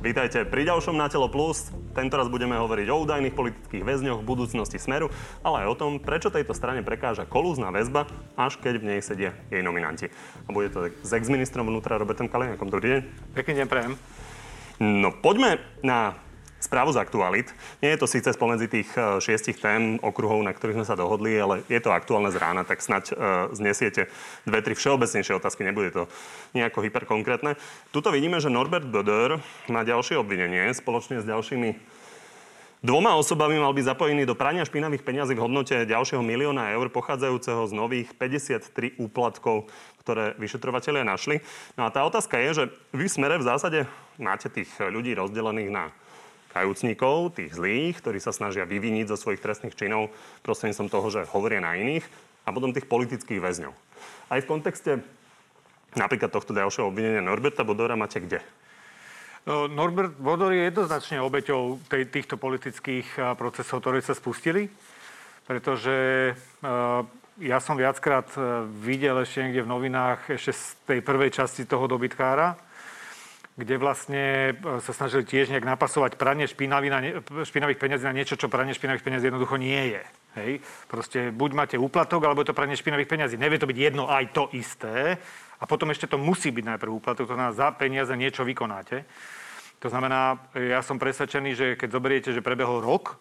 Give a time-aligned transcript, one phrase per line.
[0.00, 1.68] Vítajte pri ďalšom Na telo plus.
[1.92, 5.12] Tento raz budeme hovoriť o údajných politických väzňoch v budúcnosti Smeru,
[5.44, 9.36] ale aj o tom, prečo tejto strane prekáža kolúzna väzba, až keď v nej sedia
[9.52, 10.08] jej nominanti.
[10.48, 12.72] A bude to s ex-ministrom vnútra Robertom Kaliňakom.
[12.72, 13.00] Dobrý deň.
[13.36, 13.92] Pekný deň, prejem.
[14.80, 16.16] No poďme na
[16.70, 17.50] správu z aktualit.
[17.82, 21.34] Nie je to síce spomedzi tých e, šiestich tém, okruhov, na ktorých sme sa dohodli,
[21.34, 24.06] ale je to aktuálne z rána, tak snať uh, znesiete
[24.46, 26.06] dve, tri všeobecnejšie otázky, nebude to
[26.54, 27.58] nejako hyperkonkrétne.
[27.90, 31.98] Tuto vidíme, že Norbert Böder má ďalšie obvinenie spoločne s ďalšími
[32.80, 37.68] Dvoma osobami mal byť zapojený do prania špinavých peniazí v hodnote ďalšieho milióna eur pochádzajúceho
[37.68, 39.68] z nových 53 úplatkov,
[40.00, 41.44] ktoré vyšetrovateľia našli.
[41.76, 42.64] No a tá otázka je, že
[42.96, 43.84] vy v smere v zásade
[44.16, 45.92] máte tých ľudí rozdelených na
[46.50, 50.10] kajúcnikov, tých zlých, ktorí sa snažia vyviniť zo svojich trestných činov
[50.42, 52.04] prostredníctvom toho, že hovoria na iných,
[52.44, 53.72] a potom tých politických väzňov.
[54.32, 55.04] Aj v kontexte
[55.94, 58.40] napríklad tohto ďalšieho obvinenia Norberta Bodora máte kde?
[59.48, 64.68] No, Norbert Bodor je jednoznačne obeťou tej, týchto politických procesov, ktoré sa spustili,
[65.48, 67.02] pretože uh,
[67.40, 68.28] ja som viackrát
[68.84, 72.52] videl ešte niekde v novinách ešte z tej prvej časti toho dobytkára,
[73.58, 77.00] kde vlastne e, sa snažili tiež nejak napasovať pranie na
[77.42, 80.02] špinavých peniazí na niečo, čo pranie špinavých peniazí jednoducho nie je.
[80.38, 80.52] Hej?
[80.86, 83.34] Proste buď máte úplatok, alebo je to pranie špinavých peniazí.
[83.34, 85.18] Nevie to byť jedno aj to isté.
[85.60, 89.04] A potom ešte to musí byť najprv úplatok, to znamená za peniaze niečo vykonáte.
[89.80, 93.16] To znamená, ja som presvedčený, že keď zoberiete, že prebehol rok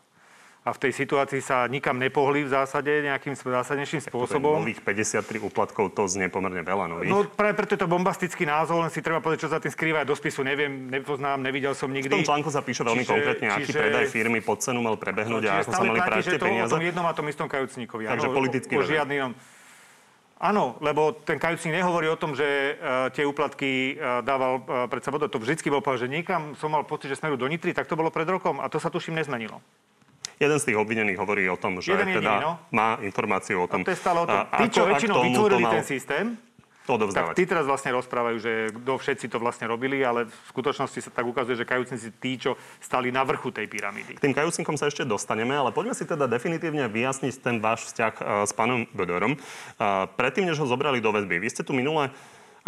[0.59, 4.59] a v tej situácii sa nikam nepohli v zásade nejakým zásadnejším spôsobom.
[4.59, 7.11] Nových 53 úplatkov to znie pomerne veľa nových.
[7.15, 10.03] No práve preto je to bombastický názov, len si treba povedať, čo za tým skrýva
[10.03, 10.43] do spisu.
[10.43, 12.11] Neviem, nepoznám, nevidel som nikdy.
[12.11, 14.99] V tom článku sa píše veľmi čiže, konkrétne, čiže, aký predaj firmy pod cenu mal
[14.99, 16.67] prebehnúť no, a ako sa mali práť tie peniaze.
[16.67, 18.03] O tom jednom a tom istom kajúcníkovi.
[18.11, 19.15] Takže ano, politicky o, o žiadny,
[20.39, 25.03] Áno, lebo ten kajúcník nehovorí o tom, že uh, tie úplatky uh, dával uh, pred
[25.03, 25.19] sebou.
[25.19, 27.99] To vždycky bol povedal, že niekam som mal pocit, že smeru do Nitry, tak to
[27.99, 29.59] bolo pred rokom a to sa tuším nezmenilo.
[30.39, 32.51] Jeden z tých obvinených hovorí o tom, že Jeden teda jediný, no.
[32.71, 33.83] má informáciu o tom.
[33.83, 34.47] A to je stále o tom.
[34.47, 35.73] Tí, čo väčšinou vytvorili mal...
[35.75, 36.25] ten systém,
[36.89, 41.11] tak tí teraz vlastne rozprávajú, že kto všetci to vlastne robili, ale v skutočnosti sa
[41.13, 44.17] tak ukazuje, že kajúcnici tí, čo stali na vrchu tej pyramídy.
[44.17, 48.13] K tým kajúcnikom sa ešte dostaneme, ale poďme si teda definitívne vyjasniť ten váš vzťah
[48.17, 49.37] uh, s pánom Bödorom.
[49.37, 52.09] Uh, predtým, než ho zobrali do väzby, vy ste tu minule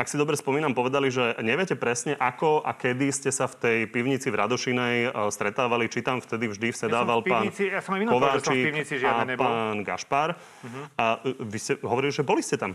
[0.01, 3.78] ak si dobre spomínam, povedali, že neviete presne, ako a kedy ste sa v tej
[3.85, 7.94] pivnici v Radošinej e, stretávali, či tam vtedy vždy vsedával ja pivnici, pán ja som
[8.01, 8.73] Kováčik
[9.06, 9.45] a nebol.
[9.45, 10.34] pán Gašpar.
[10.34, 10.84] Uh-huh.
[10.97, 12.73] A e, vy ste hovorili, že boli ste tam.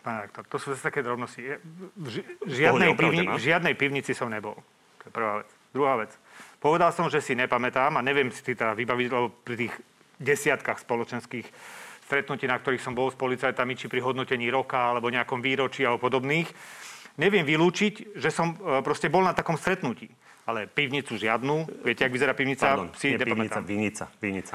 [0.00, 1.60] Pán rektor, to sú zase také drobnosti.
[1.92, 4.56] V žiadnej, pivni, v žiadnej pivnici som nebol.
[4.56, 5.50] To je prvá vec.
[5.76, 6.12] Druhá vec.
[6.56, 9.74] Povedal som, že si nepamätám a neviem si teda vybaviť, lebo pri tých
[10.16, 11.46] desiatkách spoločenských
[12.08, 16.08] stretnutí, na ktorých som bol s policajtami, či pri hodnotení roka, alebo nejakom výročí, alebo
[16.08, 16.48] podobných.
[17.20, 20.08] Neviem vylúčiť, že som e, proste bol na takom stretnutí.
[20.48, 21.84] Ale pivnicu žiadnu.
[21.84, 22.72] Viete, ak vyzerá pivnica?
[22.72, 24.54] Pardon, si nie pivnica, vinica, vinica.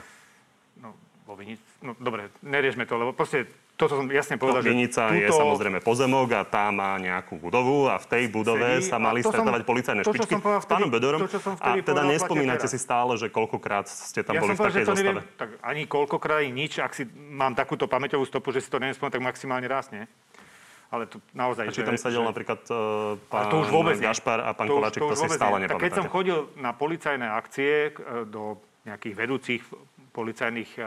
[0.82, 0.98] No,
[1.30, 1.62] vo vinic...
[1.86, 5.18] no dobre, neriešme to, lebo proste toto som jasne povedal, no, Vinica túto...
[5.18, 9.26] je samozrejme pozemok a tá má nejakú budovu a v tej budove Sedí, sa mali
[9.26, 11.26] stretávať policajné to, špičky s pánom Bedorom.
[11.26, 15.02] To, a teda nespomínate si stále, že koľkokrát ste tam ja boli v takej zostave.
[15.02, 16.78] Neviem, tak ani koľkokrát, nič.
[16.78, 20.06] Ak si mám takúto pamäťovú stopu, že si to neviem spomínať, tak maximálne raz, nie?
[20.94, 21.66] Ale to naozaj...
[21.66, 22.30] A či že, tam sedel že...
[22.30, 25.58] napríklad uh, pán to už vôbec Gašpar a pán to Kováčik, to, to, si stále
[25.58, 25.82] nepamätáte.
[25.90, 27.92] keď som chodil na policajné akcie e,
[28.30, 29.62] do nejakých vedúcich
[30.14, 30.78] policajných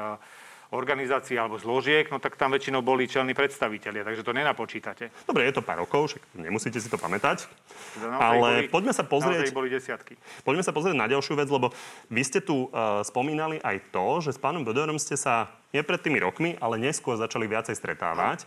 [0.75, 5.15] organizácií alebo zložiek, no tak tam väčšinou boli čelní predstavitelia, takže to nenapočítate.
[5.27, 7.47] Dobre, je to pár rokov, však nemusíte si to pamätať.
[7.95, 9.55] Teda ale boli, poďme sa pozrieť...
[9.55, 10.19] boli desiatky.
[10.43, 11.71] Poďme sa pozrieť na ďalšiu vec, lebo
[12.11, 16.03] vy ste tu uh, spomínali aj to, že s pánom Böderom ste sa nie pred
[16.03, 18.43] tými rokmi, ale neskôr začali viacej stretávať.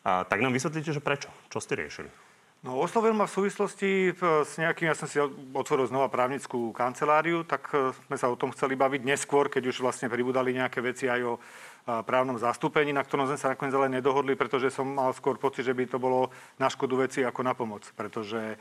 [0.00, 1.28] Uh, tak nám vysvetlíte, že prečo?
[1.52, 2.29] Čo ste riešili?
[2.60, 5.16] No, oslovil ma v súvislosti s nejakým, ja som si
[5.56, 9.80] otvoril znova právnickú kanceláriu, tak e, sme sa o tom chceli baviť neskôr, keď už
[9.80, 11.34] vlastne pribudali nejaké veci aj o
[11.86, 15.74] právnom zastúpení, na ktorom sme sa nakoniec ale nedohodli, pretože som mal skôr pocit, že
[15.74, 16.30] by to bolo
[16.60, 17.86] na škodu veci ako na pomoc.
[17.96, 18.60] Pretože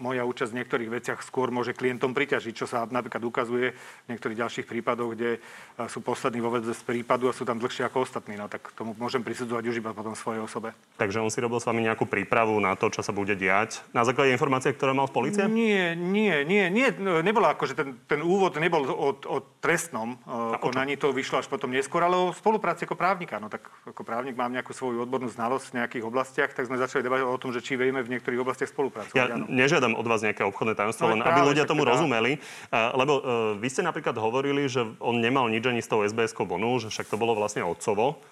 [0.00, 4.40] moja účasť v niektorých veciach skôr môže klientom priťažiť, čo sa napríklad ukazuje v niektorých
[4.40, 5.38] ďalších prípadoch, kde
[5.86, 8.34] sú poslední vo väzbe z prípadu a sú tam dlhšie ako ostatní.
[8.34, 10.74] No tak tomu môžem prisudzovať už iba potom svojej osobe.
[10.98, 14.02] Takže on si robil s vami nejakú prípravu na to, čo sa bude diať na
[14.02, 15.44] základe informácie, ktoré mal v policie?
[15.46, 16.88] Nie, nie, nie, nie.
[17.22, 20.18] Nebola ako, že ten, ten úvod nebol o, o trestnom
[20.58, 23.42] konaní, to vyšlo až potom neskôr, ale o spolupráci ako právnika.
[23.42, 27.02] No tak ako právnik mám nejakú svoju odbornú znalosť v nejakých oblastiach, tak sme začali
[27.02, 29.18] debatovať o tom, že či vieme v niektorých oblastiach spolupracovať.
[29.18, 29.50] Ja áno.
[29.50, 31.98] nežiadam od vás nejaké obchodné tajomstvo, no, len aby ľudia tomu teda...
[31.98, 32.38] rozumeli.
[32.70, 33.22] Lebo uh,
[33.58, 37.10] vy ste napríklad hovorili, že on nemal nič ani s tou SBS-kou bonu, že však
[37.10, 38.22] to bolo vlastne otcovo.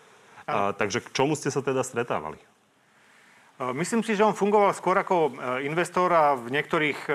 [0.47, 2.39] Uh, takže k čomu ste sa teda stretávali?
[3.59, 7.07] Myslím si, že on fungoval skôr ako investor a v niektorých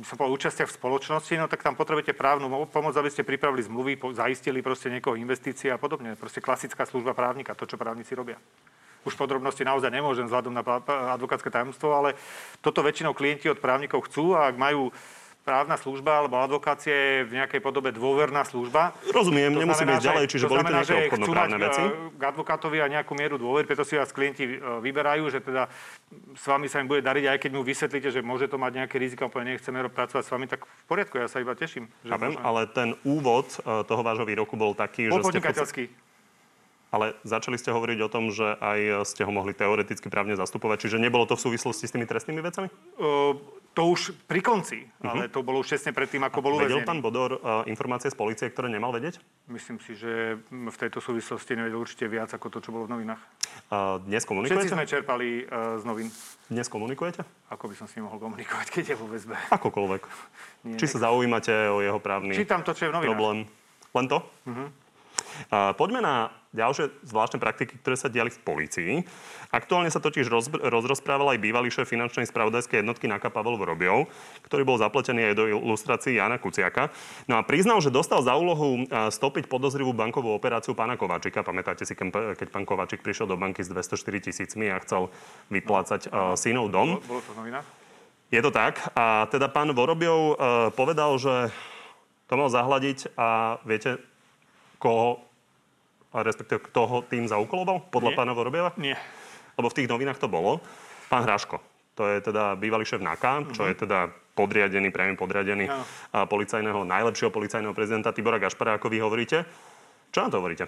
[0.00, 4.00] som povedal, účastia v spoločnosti, no tak tam potrebujete právnu pomoc, aby ste pripravili zmluvy,
[4.16, 6.16] zaistili proste niekoho investície a podobne.
[6.16, 8.40] Proste klasická služba právnika, to, čo právnici robia.
[9.04, 10.62] Už podrobnosti naozaj nemôžem vzhľadom na
[11.12, 12.16] advokátske tajomstvo, ale
[12.64, 14.88] toto väčšinou klienti od právnikov chcú a ak majú
[15.42, 18.94] právna služba alebo advokácie je v nejakej podobe dôverná služba.
[19.10, 21.82] Rozumiem, to nemusí byť ďalej, čiže boli to nejaké obchodnoprávne veci.
[21.82, 25.66] Eh, k advokátovi a nejakú mieru dôvery, preto si vás klienti eh, vyberajú, že teda
[26.38, 28.96] s vami sa im bude dariť, aj keď mu vysvetlíte, že môže to mať nejaké
[29.02, 31.90] rizika, úplne nechceme pracovať s vami, tak v poriadku, ja sa iba teším.
[32.06, 32.46] Že Chápem, môžem...
[32.46, 35.90] ale ten úvod eh, toho vášho výroku bol taký, bol že ste...
[36.92, 41.00] Ale začali ste hovoriť o tom, že aj ste ho mohli teoreticky právne zastupovať, čiže
[41.00, 42.68] nebolo to v súvislosti s tými trestnými vecami?
[43.00, 43.32] Uh,
[43.72, 45.08] to už pri konci, uh-huh.
[45.08, 46.84] ale to bolo už tesne predtým, ako bol uväznený.
[46.84, 49.16] Vedel pán Bodor uh, informácie z policie, ktoré nemal vedieť?
[49.48, 53.24] Myslím si, že v tejto súvislosti nevedel určite viac ako to, čo bolo v novinách.
[53.72, 54.68] Uh, dnes komunikujete?
[54.68, 56.12] Všetci sme čerpali uh, z novín.
[56.52, 57.24] Dnes komunikujete?
[57.48, 59.32] Ako by som s ním mohol komunikovať, keď je vo väzbe?
[59.48, 60.02] Akokoľvek.
[60.68, 63.08] Nie, Či sa zaujímate o jeho právny Čítam to, čo je v novinách.
[63.16, 63.38] problém.
[63.96, 64.18] Len to?
[64.44, 64.68] Uh-huh.
[65.50, 68.92] Poďme na ďalšie zvláštne praktiky, ktoré sa diali v polícii.
[69.48, 74.08] Aktuálne sa totiž roz, rozrozprával aj bývalý šéf finančnej spravodajskej jednotky NAKA Pavel Vorobiov,
[74.44, 76.92] ktorý bol zapletený aj do ilustrácií Jana Kuciaka.
[77.28, 81.40] No a priznal, že dostal za úlohu stopiť podozrivú bankovú operáciu pána Kováčika.
[81.44, 85.08] Pamätáte si, keď pán Kováčik prišiel do banky s 204 tisícmi a chcel
[85.48, 87.00] vyplácať uh, synov dom.
[87.04, 87.64] Bolo to novina?
[88.32, 88.80] Je to tak.
[88.96, 90.34] A teda pán Vorobiov uh,
[90.72, 91.52] povedal, že
[92.28, 94.00] to mal zahľadiť a viete,
[94.82, 95.22] koho
[96.12, 97.88] respektíve kto ho tým zaúkoloval?
[97.88, 98.16] Podľa Nie.
[98.20, 98.70] pána Vorobieva?
[98.76, 99.00] Nie.
[99.56, 100.60] Lebo v tých novinách to bolo.
[101.08, 101.56] Pán Hraško,
[101.96, 105.84] to je teda bývalý šéf NAKA, čo je teda podriadený, priamy podriadený no.
[106.28, 109.44] policajného, najlepšieho policajného prezidenta Tibora Gašpara, ako vy hovoríte.
[110.12, 110.64] Čo na to hovoríte?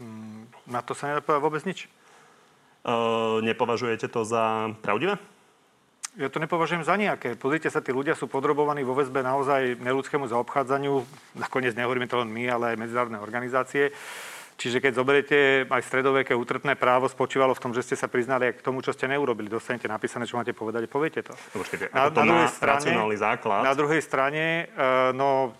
[0.00, 1.88] Mm, na to sa nedá povedať vôbec nič.
[2.80, 5.20] Uh, nepovažujete to za pravdivé?
[6.18, 7.38] Ja to nepovažujem za nejaké.
[7.38, 11.06] Pozrite sa, tí ľudia sú podrobovaní vo väzbe naozaj neludskému zaobchádzaniu.
[11.38, 13.94] Nakoniec nehovoríme to len my, ale aj medzinárodné organizácie.
[14.60, 15.38] Čiže keď zoberiete
[15.70, 19.08] aj stredoveké útrpné právo, spočívalo v tom, že ste sa priznali k tomu, čo ste
[19.08, 19.48] neurobili.
[19.48, 21.32] Dostanete napísané, čo máte povedať poviete to.
[21.56, 23.60] Počkejte, na, to na druhej strane, základ?
[23.64, 25.56] Na druhej strane, uh, no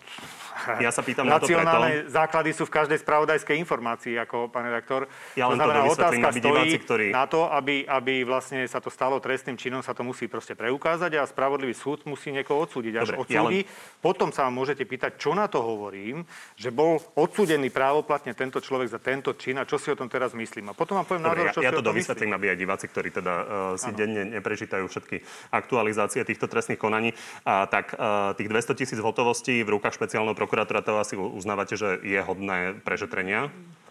[0.84, 2.10] ja sa pýtam na to preto...
[2.10, 5.08] základy sú v každej spravodajskej informácii, ako pán redaktor.
[5.34, 7.06] Ja len to znamená, to otázka stojí diváci, ktorí...
[7.10, 11.18] na to, aby, aby vlastne sa to stalo trestným činom, sa to musí proste preukázať
[11.18, 12.94] a spravodlivý súd musí niekoho odsúdiť.
[13.00, 13.98] Až Dobre, odsúdi, ja len...
[14.04, 16.22] potom sa vám môžete pýtať, čo na to hovorím,
[16.54, 20.36] že bol odsúdený právoplatne tento človek za tento čin a čo si o tom teraz
[20.36, 20.70] myslím.
[20.70, 22.86] A potom vám poviem Dobre, názor, čo ja, si ja to dovysvetlím, aby aj diváci,
[22.86, 23.46] ktorí teda uh,
[23.80, 23.98] si ano.
[23.98, 25.16] denne neprečítajú všetky
[25.50, 27.10] aktualizácie týchto trestných konaní,
[27.48, 30.49] a tak uh, tých 200 tisíc hotovostí v rukách špeciálneho prokurátora
[30.82, 33.48] to asi uznávate, že je hodné prešetrenia?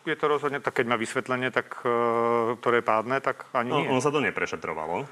[0.08, 1.92] Je to rozhodne, tak keď má vysvetlenie, tak, e,
[2.60, 3.90] ktoré pádne, tak ani no, nie.
[3.92, 5.08] On sa to neprešetrovalo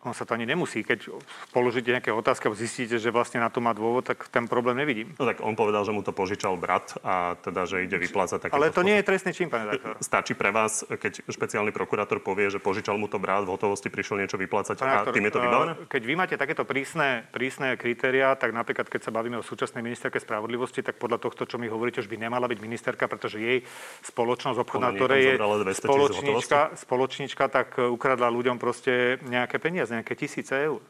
[0.00, 0.80] on sa to ani nemusí.
[0.80, 1.12] Keď
[1.52, 5.12] položíte nejaké otázky a zistíte, že vlastne na to má dôvod, tak ten problém nevidím.
[5.20, 8.52] No tak on povedal, že mu to požičal brat a teda, že ide vyplácať také.
[8.56, 8.88] Ale to spôsob.
[8.88, 10.00] nie je trestný čin, pán redaktor.
[10.00, 14.24] Stačí pre vás, keď špeciálny prokurátor povie, že požičal mu to brat, v hotovosti prišiel
[14.24, 15.72] niečo vyplácať a tým je to vybavené?
[15.92, 20.16] Keď vy máte takéto prísne, prísne kritéria, tak napríklad keď sa bavíme o súčasnej ministerke
[20.16, 23.68] spravodlivosti, tak podľa tohto, čo mi hovoríte, už by nemala byť ministerka, pretože jej
[24.08, 25.32] spoločnosť obchodná, ktoré je
[25.76, 30.80] spoločníčka, spoločníčka, tak ukradla ľuďom proste nejaké peniaze nejaké tisíce eur.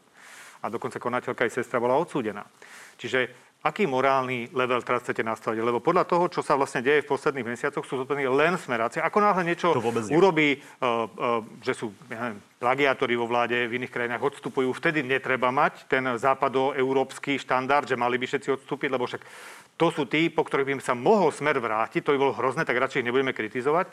[0.61, 2.45] A dokonca konateľka aj sestra bola odsúdená.
[3.01, 5.61] Čiže aký morálny level teraz chcete nastaviť?
[5.61, 8.97] Lebo podľa toho, čo sa vlastne deje v posledných mesiacoch, sú zodpovední len smeráci.
[9.01, 9.73] Ako náhle niečo
[10.13, 15.05] urobí, uh, uh, že sú ja neviem, plagiátori vo vláde v iných krajinách odstupujú, vtedy
[15.05, 19.21] netreba mať ten západoeurópsky štandard, že mali by všetci odstúpiť, lebo však
[19.77, 22.77] to sú tí, po ktorých by sa mohol smer vrátiť, to by bolo hrozné, tak
[22.77, 23.89] radšej ich nebudeme kritizovať.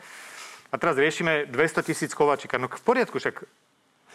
[0.69, 2.61] A teraz riešime 200 tisíc kováčika.
[2.61, 3.41] No v poriadku, však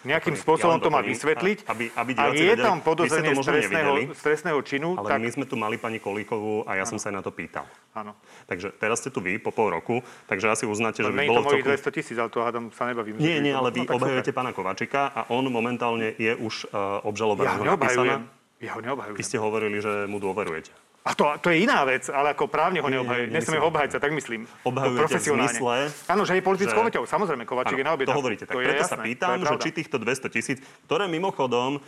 [0.04, 1.64] nejakým spôsobom to má vysvetliť.
[1.64, 4.88] Aby, aby a je vedeli, tam podozrenie stresného, stresného činu.
[5.00, 5.20] Ale tak...
[5.25, 6.90] my sme tu mali pani Kolíkovú a ja ano.
[6.94, 7.64] som sa na to pýtal.
[7.96, 8.12] Áno.
[8.44, 11.40] Takže teraz ste tu vy po pol roku, takže asi uznáte, že by bolo...
[11.42, 13.16] to mojich 200 tisíc, ale to hádam sa nebavím.
[13.16, 17.49] Nie, nie, ale vy no, obhajujete pána Kovačika a on momentálne je už uh, obžalovaný.
[17.49, 18.23] Ja ho neobhajujem.
[18.61, 19.18] Ja ho neobhajujem.
[19.18, 20.83] Vy ste hovorili, že mu dôverujete.
[21.04, 23.28] A to, to je iná vec, ale ako právne ho neobhajujem.
[23.28, 24.49] Nesmieme ho obhajca, tak myslím.
[24.64, 25.92] Obhajujete v zmysle...
[26.08, 26.84] Áno, že je politickou že...
[26.88, 27.04] obeťou.
[27.04, 28.49] Samozrejme, Kovačík je na To hovoríte.
[28.49, 30.58] Tak to preto jasné, sa pýtam, že či týchto 200 tisíc,
[30.88, 31.84] ktoré mimochodom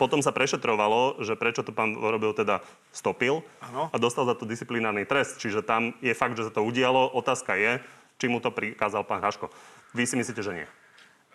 [0.00, 2.62] potom sa prešetrovalo, že prečo to pán Vorobil teda
[2.94, 3.90] stopil ano.
[3.90, 5.42] a dostal za to disciplinárny trest.
[5.42, 7.10] Čiže tam je fakt, že sa to udialo.
[7.12, 7.82] Otázka je,
[8.16, 9.50] či mu to prikázal pán Haško.
[9.92, 10.66] Vy si myslíte, že nie?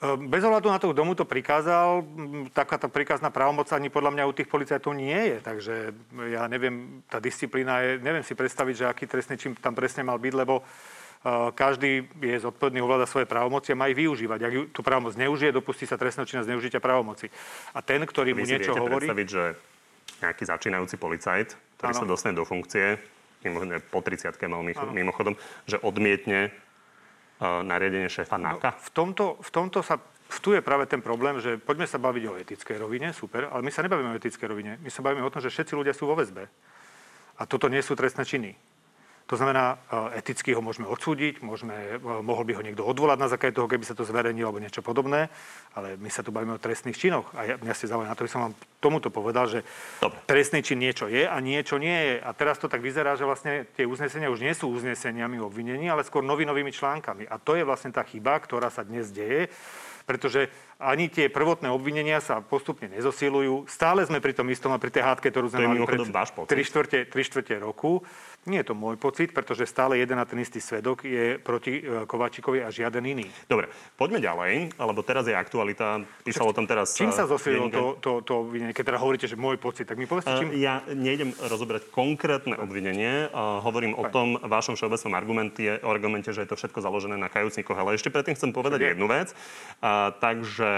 [0.04, 2.04] Ehm, bez ohľadu na to, kto mu to prikázal,
[2.52, 5.38] taká tá príkazná právomoc ani podľa mňa u tých policajtov nie je.
[5.40, 5.76] Takže
[6.28, 10.20] ja neviem, tá disciplína je, neviem si predstaviť, že aký trestný čin tam presne mal
[10.20, 10.60] byť, lebo
[11.56, 14.40] každý je zodpovedný ovláda svoje právomoci a má ich využívať.
[14.44, 17.32] Ak tú právomoc neužije, dopustí sa trestného čina zneužitia právomoci.
[17.72, 19.08] A ten, ktorý Vy mu niečo hovorí...
[19.08, 19.44] predstaviť, že
[20.20, 22.00] nejaký začínajúci policajt, ktorý ano.
[22.04, 23.00] sa dostane do funkcie,
[23.92, 25.36] po 30 mal mimochodom,
[25.68, 26.52] že odmietne
[27.64, 28.70] nariadenie šéfa NAKA?
[28.72, 30.00] No, v, tomto, v tomto sa
[30.42, 33.70] tu je práve ten problém, že poďme sa baviť o etickej rovine, super, ale my
[33.70, 34.82] sa nebavíme o etickej rovine.
[34.82, 36.50] My sa bavíme o tom, že všetci ľudia sú vo väzbe.
[37.38, 38.58] A toto nie sú trestné činy.
[39.32, 43.32] To znamená, e, eticky ho môžeme odsúdiť, môžeme, e, mohol by ho niekto odvolať na
[43.32, 45.32] základe toho, keby sa to zverejnilo alebo niečo podobné,
[45.80, 47.32] ale my sa tu bavíme o trestných činoch.
[47.40, 49.64] A ja, mňa ste zaujali na to, by som vám tomuto povedal, že
[50.04, 50.20] Dobre.
[50.28, 52.16] trestný čin niečo je a niečo nie je.
[52.20, 56.04] A teraz to tak vyzerá, že vlastne tie uznesenia už nie sú uzneseniami obvinení, ale
[56.04, 57.24] skôr novinovými článkami.
[57.24, 59.48] A to je vlastne tá chyba, ktorá sa dnes deje
[60.04, 60.52] pretože
[60.84, 63.72] ani tie prvotné obvinenia sa postupne nezosilujú.
[63.72, 67.00] Stále sme pri tom istom a pri tej hádke, ktorú sme mali pred 3 štvrte,
[67.08, 68.04] 3 štvrte roku.
[68.44, 72.04] Nie je to môj pocit, pretože stále jeden a ten istý svedok je proti e,
[72.04, 73.24] Kováčikovi a žiaden iný.
[73.48, 76.04] Dobre, poďme ďalej, lebo teraz je aktualita.
[76.28, 76.92] Písal o tom teraz...
[76.92, 78.76] Čím sa e, zosililo to, to, to obvinenie?
[78.76, 80.52] Keď teda hovoríte, že môj pocit, tak mi povedzte, čím...
[80.60, 83.32] Ja nejdem rozoberať konkrétne obvinenie.
[83.64, 87.80] Hovorím o tom vašom všeobecnom argumente, argumente, že je to všetko založené na kajúcnikoch.
[87.80, 89.32] Ale ešte predtým chcem povedať jednu vec.
[90.20, 90.73] Takže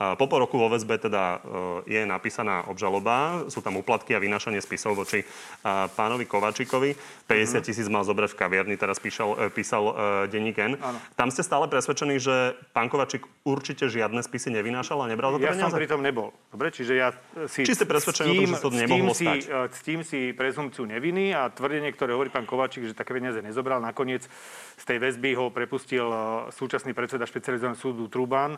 [0.00, 1.44] po pol roku vo väzbe teda
[1.84, 5.24] e, je napísaná obžaloba, sú tam uplatky a vynášanie spisov voči e,
[5.92, 6.96] pánovi Kovačikovi.
[7.28, 9.92] 50 tisíc mal zobrať v kaviarni, teraz píšal, e, písal
[10.32, 10.80] denník N.
[11.20, 15.44] Tam ste stále presvedčení, že pán Kovačik určite žiadne spisy nevynášal a nebral za to
[15.44, 15.68] Ja peniaze?
[15.68, 16.32] som pri tom nebol.
[16.48, 17.12] Dobre, čiže ja
[17.44, 17.68] si...
[17.68, 19.68] Či ste presvedčení o tom, že to nemohlo si, stať?
[19.84, 24.24] tým si prezumciu neviny a tvrdenie, ktoré hovorí pán Kovačik, že také peniaze nezobral, nakoniec
[24.80, 26.08] z tej väzby ho prepustil
[26.56, 28.56] súčasný predseda špecializovaného súdu Truban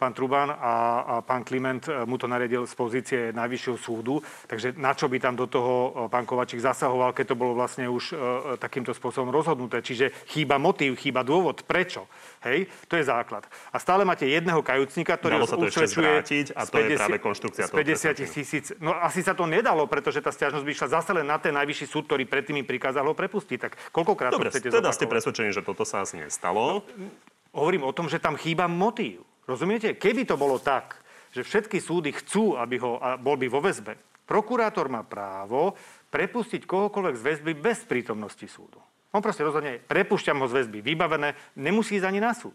[0.00, 4.24] pán Truban a, a pán Kliment e, mu to naredil z pozície Najvyššieho súdu.
[4.48, 7.84] Takže na čo by tam do toho e, pán Kovačík zasahoval, keď to bolo vlastne
[7.84, 9.84] už e, takýmto spôsobom rozhodnuté.
[9.84, 11.60] Čiže chýba motív, chýba dôvod.
[11.68, 12.08] Prečo?
[12.40, 13.44] Hej, to je základ.
[13.68, 17.18] A stále máte jedného kajúcnika, ktorý sa to ešte zvrátiť a to 50, je práve
[17.20, 18.64] konštrukcia z 50 tisíc.
[18.80, 21.86] No asi sa to nedalo, pretože tá stiažnosť by išla zase len na ten najvyšší
[21.92, 23.58] súd, ktorý predtým im prikázal ho prepustiť.
[23.60, 24.96] Tak koľkokrát Dobre, to chcete teda zopakovať?
[24.96, 26.80] ste presvedčení, že toto sa asi nestalo.
[26.96, 27.12] No,
[27.52, 29.29] hovorím o tom, že tam chýba motív.
[29.48, 29.96] Rozumiete?
[29.96, 33.94] Keby to bolo tak, že všetky súdy chcú, aby ho, bol by vo väzbe,
[34.26, 35.74] prokurátor má právo
[36.10, 38.78] prepustiť kohokoľvek z väzby bez prítomnosti súdu.
[39.10, 42.54] On proste rozhodne, prepušťam ho z väzby, vybavené, nemusí ísť ani na súd.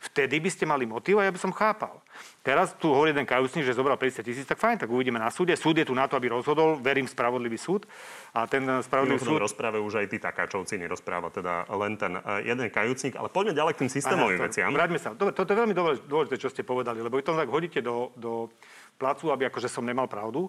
[0.00, 2.00] Vtedy by ste mali motiv a ja by som chápal.
[2.40, 5.52] Teraz tu hovorí jeden kajúcnik, že zobral 50 tisíc, tak fajn, tak uvidíme na súde.
[5.60, 7.84] Súd je tu na to, aby rozhodol, verím, spravodlivý súd.
[8.32, 9.44] A ten spravodlivý súd...
[9.44, 13.20] rozpráve už aj tí takáčovci nerozpráva, teda len ten uh, jeden kajúcnik.
[13.20, 14.72] Ale poďme ďalej k tým systémovým veciam.
[14.72, 15.12] Vráťme sa.
[15.12, 15.76] Dobre, toto je veľmi
[16.08, 18.48] dôležité, čo ste povedali, lebo vy to tak hodíte do, do
[18.96, 20.48] placu, aby akože som nemal pravdu.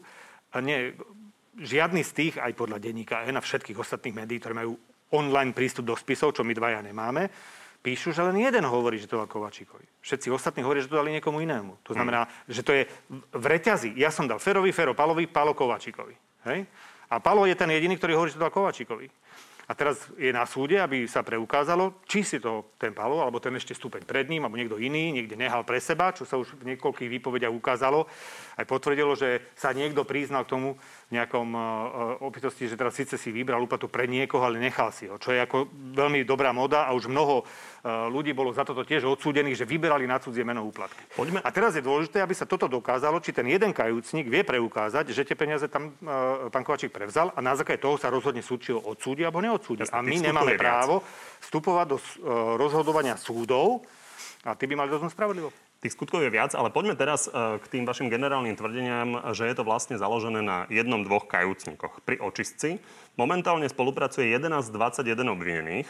[0.55, 0.96] A nie,
[1.60, 4.79] žiadny z tých, aj podľa denníka N a všetkých ostatných médií, ktoré majú
[5.12, 7.27] online prístup do spisov, čo my dvaja nemáme,
[7.81, 10.05] píšu, že len jeden hovorí, že to dal Kovačíkovi.
[10.05, 11.81] Všetci ostatní hovoria, že to dali niekomu inému.
[11.85, 12.53] To znamená, hmm.
[12.53, 12.83] že to je
[13.33, 13.97] v reťazi.
[13.97, 16.15] Ja som dal Ferovi, Fero Palovi, Palo Kovačíkovi.
[16.47, 16.65] Hej?
[17.11, 19.09] A Palo je ten jediný, ktorý hovorí, že to dal Kovačíkovi.
[19.69, 23.55] A teraz je na súde, aby sa preukázalo, či si to ten Palo, alebo ten
[23.55, 26.75] ešte stupeň pred ním, alebo niekto iný, niekde nehal pre seba, čo sa už v
[26.75, 28.03] niekoľkých výpovediach ukázalo.
[28.59, 30.75] Aj potvrdilo, že sa niekto priznal k tomu,
[31.11, 31.63] nejakom uh,
[32.23, 35.19] opitosti, že teraz síce si vybral úplatu pre niekoho, ale nechal si ho.
[35.19, 39.03] Čo je ako veľmi dobrá moda a už mnoho uh, ľudí bolo za toto tiež
[39.03, 41.03] odsúdených, že vyberali na cudzie meno úplatky.
[41.11, 41.43] Poďme.
[41.43, 45.27] A teraz je dôležité, aby sa toto dokázalo, či ten jeden kajúcnik vie preukázať, že
[45.27, 48.71] tie peniaze tam uh, pán Kovačík prevzal a na základe toho sa rozhodne súd, či
[48.71, 49.83] ho odsúdi alebo neodsúdi.
[49.91, 51.03] a my nemáme právo
[51.43, 51.97] vstupovať do
[52.55, 53.83] rozhodovania súdov
[54.45, 55.51] a ty by mali rozhodnúť spravodlivo.
[55.81, 59.55] Tých skutkov je viac, ale poďme teraz e, k tým vašim generálnym tvrdeniam, že je
[59.57, 62.05] to vlastne založené na jednom, dvoch kajúcnikoch.
[62.05, 62.77] Pri očistci
[63.17, 65.89] momentálne spolupracuje 11 z 21 obvinených,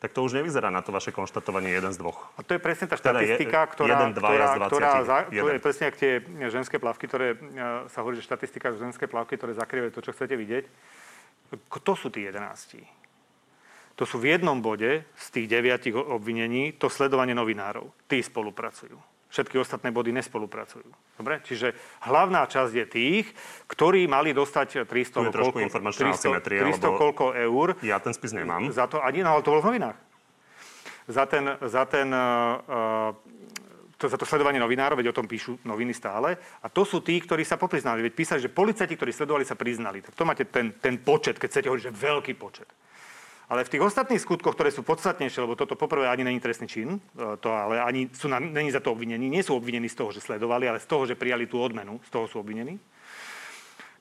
[0.00, 2.32] tak to už nevyzerá na to vaše konštatovanie jeden z dvoch.
[2.36, 5.84] A to je presne tá štatistika, teda ktorá, jeden, ktorá, ktorá za, to je presne
[5.92, 6.12] ak tie
[6.48, 7.36] ženské plavky, ktoré e,
[7.92, 10.64] sa hovorí, že štatistika ženské plavky, ktoré zakrývajú to, čo chcete vidieť.
[11.68, 12.40] Kto sú tí 11?
[14.00, 17.92] To sú v jednom bode z tých deviatich obvinení to sledovanie novinárov.
[18.08, 19.15] Tí spolupracujú.
[19.26, 20.86] Všetky ostatné body nespolupracujú.
[21.18, 21.42] Dobre?
[21.42, 21.74] Čiže
[22.06, 23.26] hlavná časť je tých,
[23.66, 27.74] ktorí mali dostať 300, je koľko, 300, 300 koľko eur.
[27.82, 28.70] Ja ten spis nemám.
[28.70, 29.98] Za to, ani, no, ale to bolo v novinách.
[31.06, 33.14] Za ten, za ten uh,
[33.96, 36.36] to, za to sledovanie novinárov, veď o tom píšu noviny stále.
[36.60, 38.04] A to sú tí, ktorí sa popriznali.
[38.04, 40.04] Veď písali, že policajti, ktorí sledovali, sa priznali.
[40.04, 42.68] Tak to máte ten, ten počet, keď chcete hovoriť, že veľký počet.
[43.46, 46.98] Ale v tých ostatných skutkoch, ktoré sú podstatnejšie, lebo toto poprvé ani není trestný čin,
[46.98, 47.00] e,
[47.38, 50.18] to ale ani sú na, není za to obvinení, nie sú obvinení z toho, že
[50.18, 52.78] sledovali, ale z toho, že prijali tú odmenu, z toho sú obvinení.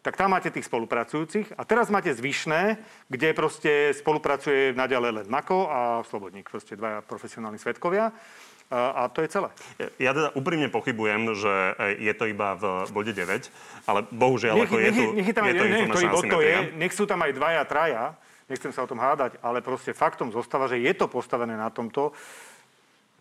[0.06, 1.58] tak tam máte tých spolupracujúcich.
[1.58, 2.78] A teraz máte zvyšné,
[3.10, 8.14] kde proste spolupracuje naďalej len Mako a Slobodník, proste dvaja profesionálni svetkovia.
[8.70, 9.50] A, a to je celé.
[9.98, 11.54] Ja teda úprimne pochybujem, že
[12.02, 13.50] je to iba v bode 9,
[13.90, 15.90] ale bohužiaľ, nech, ako je nech, tu, nech, je tam, je to nech,
[16.30, 18.18] to, je, nech sú tam aj dvaja, traja,
[18.50, 22.14] nechcem sa o tom hádať, ale proste faktom zostáva, že je to postavené na tomto.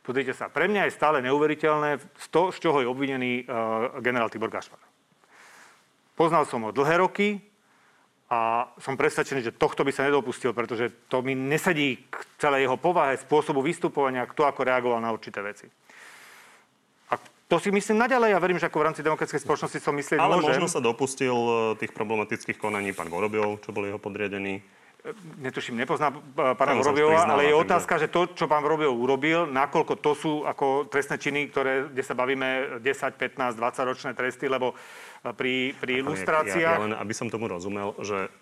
[0.05, 4.29] Pozrite sa, pre mňa je stále neuveriteľné z, to, z čoho je obvinený uh, generál
[4.29, 4.81] Tibor Gašpar.
[6.13, 7.41] Poznal som ho dlhé roky,
[8.35, 12.81] a som presvedčený, že tohto by sa nedopustil, pretože to mi nesedí k celej jeho
[12.81, 15.69] povahe, spôsobu vystupovania, kto ako reagoval na určité veci.
[17.13, 18.33] A to si myslím naďalej.
[18.33, 20.57] Ja verím, že ako v rámci demokratickej spoločnosti som myslieť Ale môžem.
[20.57, 24.65] možno sa dopustil e, tých problematických konaní pán Vorobiov, čo bol jeho podriadený.
[25.37, 26.21] Netuším, nepoznám e,
[26.57, 30.89] pána Vorobiova, ale je otázka, že to, čo pán Vorobiov urobil, nakoľko to sú ako
[30.89, 34.75] trestné činy, ktoré, kde sa bavíme 10, 15, 20 ročné tresty, lebo e,
[35.37, 36.77] pri, pri Ja, ilustráciách...
[36.81, 38.33] ja len, aby som tomu rozumel, že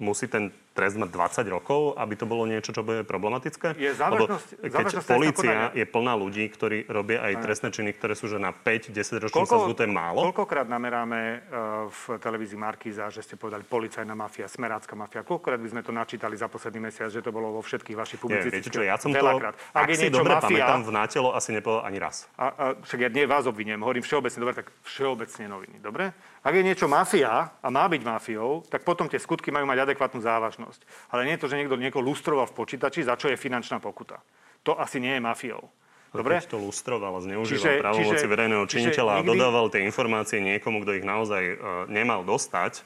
[0.00, 3.80] musí ten trest mať 20 rokov, aby to bolo niečo, čo bude problematické?
[3.80, 5.72] Je Lebo závažnosť- keď závažnosť konania.
[5.72, 9.72] je plná ľudí, ktorí robia aj trestné činy, ktoré sú že na 5-10 ročnú sazbu,
[9.72, 10.20] to je málo?
[10.28, 15.24] Koľkokrát nameráme uh, v televízii Markíza, že ste povedali policajná mafia, smerácka mafia.
[15.24, 18.42] Koľkokrát by sme to načítali za posledný mesiac, že to bolo vo všetkých vašich Nie,
[18.42, 19.54] viete publicistických čo, ja som to, Veľakrát.
[19.72, 22.16] Ak ak je si dobre mafia, pamätám, v nátelo asi nepovedal ani raz.
[22.36, 26.10] a, a však ja nie vás obviniem, hovorím všeobecne, dobre, tak všeobecne noviny, dobre?
[26.42, 30.22] Ak je niečo mafia a má byť mafiou, tak potom tie skutky majú mať adekvátnu
[30.22, 30.65] závažnosť.
[31.10, 34.18] Ale nie je to, že niekto niekoho lustroval v počítači, za čo je finančná pokuta.
[34.62, 35.62] To asi nie je mafiou.
[36.10, 36.40] Dobre?
[36.40, 39.82] Keď to lustroval a zneužíval Čiže- právomoci čiže- verejného čiže činiteľa a nikdy- dodával tie
[39.84, 41.56] informácie niekomu, kto ich naozaj uh,
[41.92, 42.80] nemal dostať,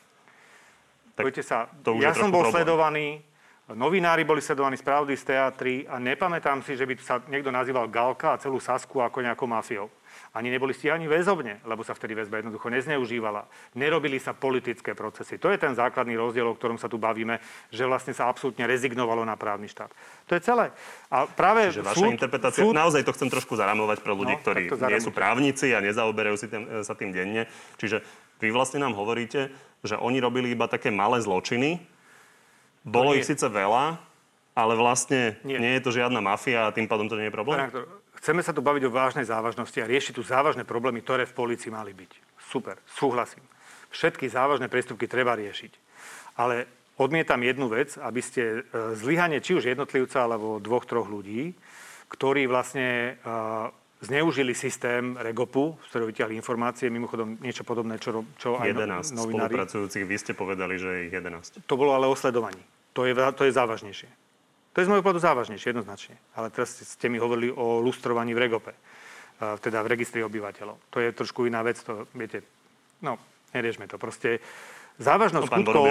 [1.15, 2.57] tak Poďte sa, to už ja som bol problém.
[2.65, 3.07] sledovaný,
[3.71, 7.87] novinári boli sledovaní z pravdy z teatry a nepamätám si, že by sa niekto nazýval
[7.87, 9.87] Galka a celú Sasku ako nejakou mafiou.
[10.31, 13.51] Ani neboli stíhaní väzobne, lebo sa vtedy väzba jednoducho nezneužívala.
[13.75, 15.43] Nerobili sa politické procesy.
[15.43, 17.43] To je ten základný rozdiel, o ktorom sa tu bavíme,
[17.75, 19.91] že vlastne sa absolútne rezignovalo na právny štát.
[20.31, 20.71] To je celé.
[21.11, 24.43] A práve Čiže vaša súd, interpretácia, súd, naozaj to chcem trošku zaramovať pre ľudí, No,
[24.47, 27.51] ktorí nie sú právnici a nezaoberajú si tým, sa tým denne.
[27.83, 27.99] Čiže
[28.39, 29.51] vy vlastne nám hovoríte,
[29.83, 31.83] že oni robili iba také malé zločiny.
[32.87, 33.99] Bolo ich síce veľa,
[34.55, 35.59] ale vlastne nie.
[35.59, 35.83] Nie.
[35.83, 37.59] je to žiadna mafia a tým pádom to nie je problém.
[37.59, 41.25] Pán redaktor, chceme sa tu baviť o vážnej závažnosti a riešiť tu závažné problémy, ktoré
[41.25, 42.13] v polícii mali byť.
[42.53, 43.43] Super, súhlasím.
[43.91, 45.73] Všetky závažné priestupky treba riešiť.
[46.39, 46.69] Ale
[47.01, 51.57] odmietam jednu vec, aby ste e, zlyhanie či už jednotlivca alebo dvoch, troch ľudí,
[52.13, 53.33] ktorí vlastne e,
[54.01, 59.17] zneužili systém Regopu, z ktorého vytiahli informácie, mimochodom niečo podobné, čo, čo aj no- 11
[59.17, 59.53] novinári.
[59.53, 61.67] spolupracujúcich, vy ste povedali, že je ich 11.
[61.67, 62.61] To bolo ale o sledovaní.
[62.95, 64.30] To je, to je závažnejšie.
[64.71, 66.15] To je z môjho pohľadu závažnejšie, jednoznačne.
[66.39, 68.75] Ale teraz ste mi hovorili o lustrovaní v Regope,
[69.39, 70.95] teda v registri obyvateľov.
[70.95, 72.47] To je trošku iná vec, to viete,
[73.03, 73.19] no,
[73.51, 73.99] neriešme to.
[73.99, 74.39] Proste
[75.01, 75.85] závažnosť No, skutkov,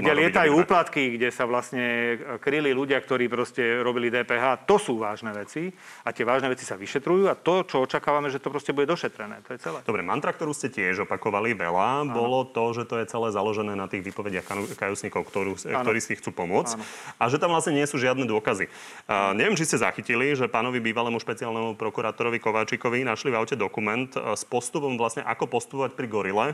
[0.00, 5.30] kde lietajú úplatky, kde sa vlastne kryli ľudia, ktorí proste robili DPH, to sú vážne
[5.36, 5.68] veci
[6.02, 9.44] a tie vážne veci sa vyšetrujú a to, čo očakávame, že to proste bude došetrené.
[9.44, 9.78] To je celé.
[9.84, 13.84] Dobre, mantra, ktorú ste tiež opakovali veľa, bolo to, že to je celé založené na
[13.84, 14.48] tých výpovediach
[14.80, 16.84] kajúsnikov, ktorú, ktorí si chcú pomôcť Áno.
[17.20, 18.72] a že tam vlastne nie sú žiadne dôkazy.
[19.04, 24.08] Uh, neviem, či ste zachytili, že pánovi bývalému špeciálnemu prokurátorovi Kováčikovi našli v aute dokument
[24.16, 26.46] uh, s postupom vlastne, ako postupovať pri gorile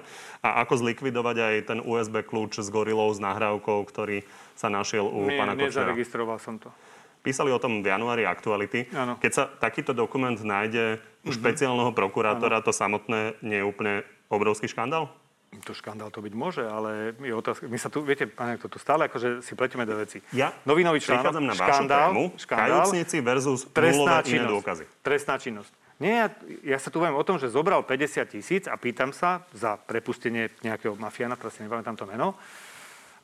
[0.42, 4.24] a ako zlikvidovať aj ten USB kľúč s gorilou s nahrávkou, ktorý
[4.56, 5.92] sa našiel u Nie, pána Kočnera.
[5.92, 6.72] nezaregistroval som to.
[7.20, 8.88] Písali o tom v januári aktuality.
[8.96, 9.20] Áno.
[9.20, 13.94] Keď sa takýto dokument nájde u špeciálneho prokurátora, to samotné nie je úplne
[14.32, 15.12] obrovský škandál?
[15.50, 17.66] To škandál to byť môže, ale je otázka.
[17.66, 20.22] My sa tu, viete, pán to tu stále akože si pletieme do veci.
[20.30, 22.86] Ja Novinový článok, na škandál, tému, škandál,
[23.26, 24.52] versus trestná činnosť.
[24.54, 24.84] dôkazy.
[25.02, 25.72] Trestná činnosť.
[26.00, 26.28] Nie, ja,
[26.64, 30.48] ja sa tu viem o tom, že zobral 50 tisíc a pýtam sa za prepustenie
[30.64, 32.40] nejakého mafiána, si nepamätám to meno.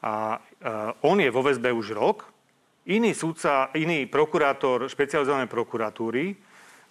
[0.05, 2.29] A uh, on je vo väzbe už rok.
[2.93, 6.37] Iný súdca, iný prokurátor špecializovanej prokuratúry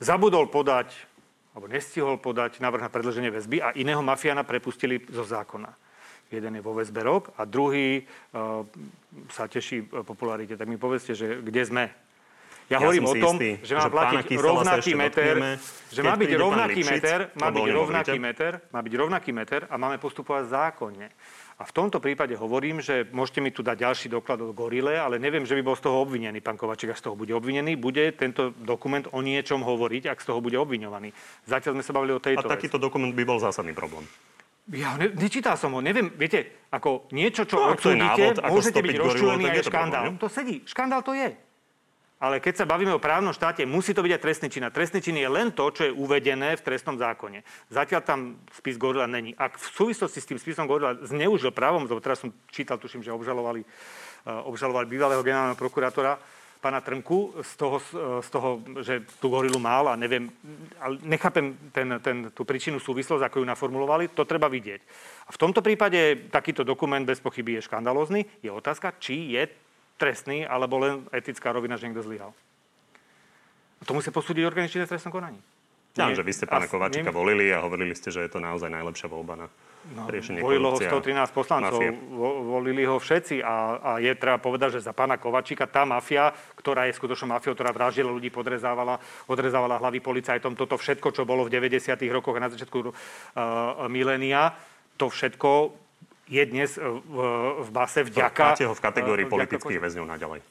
[0.02, 0.90] zabudol podať,
[1.54, 5.70] alebo nestihol podať návrh na predlženie väzby a iného mafiána prepustili zo zákona.
[6.34, 8.66] Jeden je vo väzbe rok a druhý uh,
[9.30, 10.58] sa teší popularite.
[10.58, 11.86] Tak mi povedzte, že kde sme?
[12.66, 15.36] Ja, Ja hovorím o tom, istý, že má že platiť rovnaký meter,
[15.94, 19.76] že má byť rovnaký Lipšic, meter, má byť rovnaký meter, má byť rovnaký meter a
[19.78, 21.08] máme postupovať zákonne.
[21.56, 25.22] A v tomto prípade hovorím, že môžete mi tu dať ďalší doklad o gorile, ale
[25.22, 26.92] neviem, že by bol z toho obvinený pán Kovačík.
[26.92, 30.58] Ak z toho bude obvinený, bude tento dokument o niečom hovoriť, ak z toho bude
[30.58, 31.16] obviňovaný.
[31.46, 32.54] Zatiaľ sme sa bavili o A tejto veci.
[32.60, 34.04] takýto dokument by bol zásadný problém.
[34.68, 39.06] Ja ne, nečítal som ho, neviem, viete, ako niečo, čo No, odsúdite, môžete byť gorilu,
[39.06, 40.04] rozčúlený aj škandál.
[40.10, 41.30] problém, To sedí, škandál to je.
[42.16, 44.64] Ale keď sa bavíme o právnom štáte, musí to byť aj trestný čin.
[44.64, 47.44] A trestný čin je len to, čo je uvedené v trestnom zákone.
[47.68, 49.36] Zatiaľ tam spis Gorila není.
[49.36, 53.12] Ak v súvislosti s tým spisom Gorila zneužil právom, lebo teraz som čítal, tuším, že
[53.12, 56.16] obžalovali, uh, obžalovali bývalého generálneho prokurátora,
[56.66, 57.78] pána Trnku z toho,
[58.26, 60.34] z toho, že tú gorilu mal a neviem,
[60.82, 64.82] ale nechápem ten, ten, tú príčinu súvislosť, ako ju naformulovali, to treba vidieť.
[65.28, 68.26] A v tomto prípade takýto dokument bez pochyby je škandalózny.
[68.42, 69.46] Je otázka, či je
[69.96, 72.32] trestný, alebo len etická rovina, že niekto zlyhal.
[73.86, 75.40] To musí posúdiť orgány činné trestnom konaní.
[75.96, 77.16] Ja, že vy ste pána Kovačika nie...
[77.16, 79.48] volili a hovorili ste, že je to naozaj najlepšia voľba na
[79.94, 80.10] No,
[80.42, 81.78] volilo ho 113 poslancov,
[82.10, 86.34] vo, volili ho všetci a, a je treba povedať, že za pána Kovačíka tá mafia,
[86.58, 88.98] ktorá je skutočnou mafiou, ktorá vraždila ľudí, podrezávala,
[89.30, 92.02] odrezávala hlavy policajtom, toto všetko, čo bolo v 90.
[92.10, 92.92] rokoch a na začiatku uh,
[93.86, 94.58] milénia,
[94.98, 95.85] to všetko
[96.26, 97.18] je dnes v,
[97.62, 98.58] v base vďaka...
[98.58, 100.42] Máte ho v kategórii uh, politických väzňov naďalej.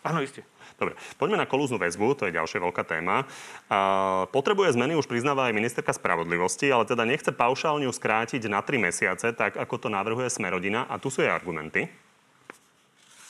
[0.00, 0.40] Áno, isté.
[0.80, 3.28] Dobre, poďme na kolúznu väzbu, to je ďalšia veľká téma.
[3.68, 8.64] A, potrebuje zmeny, už priznáva aj ministerka spravodlivosti, ale teda nechce paušálne ju skrátiť na
[8.64, 10.88] 3 mesiace, tak ako to navrhuje Smerodina.
[10.88, 11.84] A tu sú jej argumenty.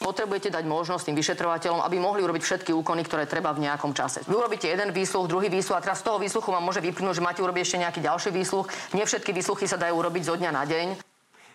[0.01, 4.25] Potrebujete dať možnosť tým vyšetrovateľom, aby mohli urobiť všetky úkony, ktoré treba v nejakom čase.
[4.25, 7.27] Vy urobíte jeden výsluch, druhý výsluch a teraz z toho výsluchu vám môže vyplynúť, že
[7.27, 8.71] máte urobiť ešte nejaký ďalší výsluch.
[8.97, 11.10] Nie všetky výsluchy sa dajú urobiť zo dňa na deň.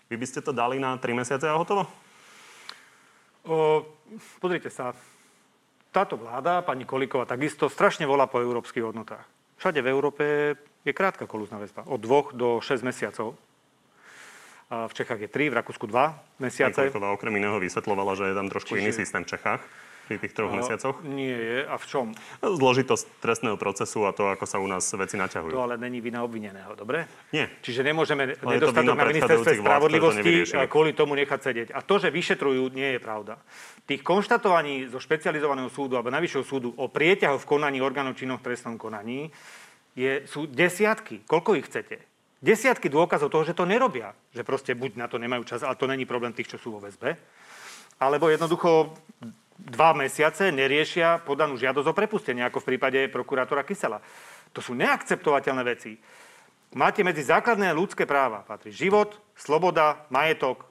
[0.09, 1.89] Vy by ste to dali na 3 mesiace a hotovo?
[3.45, 3.85] O,
[4.41, 4.93] pozrite sa,
[5.89, 9.25] táto vláda, pani Kolíková takisto, strašne volá po európskych hodnotách.
[9.57, 10.23] Všade v Európe
[10.85, 11.87] je krátka kolúzna väzba.
[11.87, 13.39] Od dvoch do 6 mesiacov.
[14.69, 16.75] A v Čechách je 3, v Rakúsku 2 mesiace.
[16.75, 18.81] Pani Kolíková okrem iného vysvetlovala, že je tam trošku Čiže...
[18.81, 19.61] iný systém v Čechách
[20.05, 21.01] pri tých troch mesiacoch?
[21.01, 21.59] Nie je.
[21.65, 22.05] A v čom?
[22.39, 25.53] Zložitosť trestného procesu a to, ako sa u nás veci naťahujú.
[25.53, 27.09] To ale není vina obvineného, dobre?
[27.33, 27.49] Nie.
[27.65, 31.67] Čiže nemôžeme ale nedostatok na ministerstve spravodlivosti vlád, kvôli tomu nechať sedieť.
[31.73, 33.41] A to, že vyšetrujú, nie je pravda.
[33.89, 38.45] Tých konštatovaní zo špecializovaného súdu alebo najvyššieho súdu o prieťahu v konaní orgánov činnom v
[38.49, 39.33] trestnom konaní
[39.97, 41.25] je, sú desiatky.
[41.25, 42.01] Koľko ich chcete?
[42.45, 44.13] Desiatky dôkazov toho, že to nerobia.
[44.35, 46.83] Že proste buď na to nemajú čas, ale to není problém tých, čo sú vo
[46.83, 47.17] väzbe.
[47.95, 48.91] Alebo jednoducho
[49.55, 54.03] dva mesiace neriešia podanú žiadosť o prepustenie, ako v prípade prokurátora Kysela.
[54.51, 55.95] To sú neakceptovateľné veci.
[56.75, 60.67] Máte medzi základné ľudské práva, patrí život, sloboda, majetok,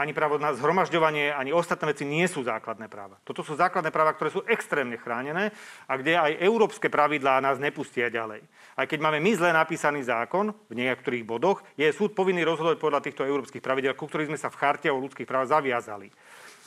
[0.00, 3.20] ani právo na zhromažďovanie, ani ostatné veci nie sú základné práva.
[3.20, 5.52] Toto sú základné práva, ktoré sú extrémne chránené
[5.84, 8.40] a kde aj európske pravidlá nás nepustia ďalej.
[8.80, 13.00] Aj keď máme my zle napísaný zákon v niektorých bodoch, je súd povinný rozhodovať podľa
[13.04, 16.08] týchto európskych pravidel, ku ktorých sme sa v charte o ľudských právach zaviazali.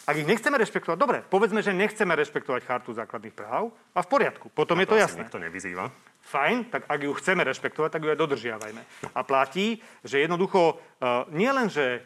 [0.04, 4.52] Ak ich nechceme rešpektovať, dobre, povedzme, že nechceme rešpektovať chartu základných práv a v poriadku,
[4.52, 5.24] potom a je to, jasné.
[5.24, 5.88] Nikto nevyzýva.
[6.28, 8.82] Fajn, tak ak ju chceme rešpektovať, tak ju aj dodržiavajme.
[9.16, 12.04] A platí, že jednoducho uh, nie len, že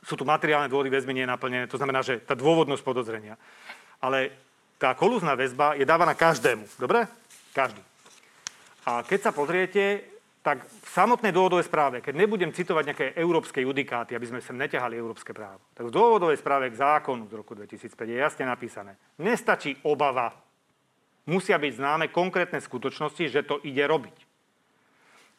[0.00, 3.36] sú tu materiálne dôvody väzby nie naplnené, to znamená, že tá dôvodnosť podozrenia,
[4.00, 4.32] ale
[4.80, 7.06] tá kolúzna väzba je dávaná každému, dobre?
[7.52, 7.78] Každý.
[8.82, 10.11] A keď sa pozriete,
[10.42, 14.98] tak v samotnej dôvodovej správe, keď nebudem citovať nejaké európske judikáty, aby sme sem neťahali
[14.98, 19.78] európske právo, tak v dôvodovej správe k zákonu z roku 2005 je jasne napísané, nestačí
[19.86, 20.34] obava,
[21.30, 24.16] musia byť známe konkrétne skutočnosti, že to ide robiť.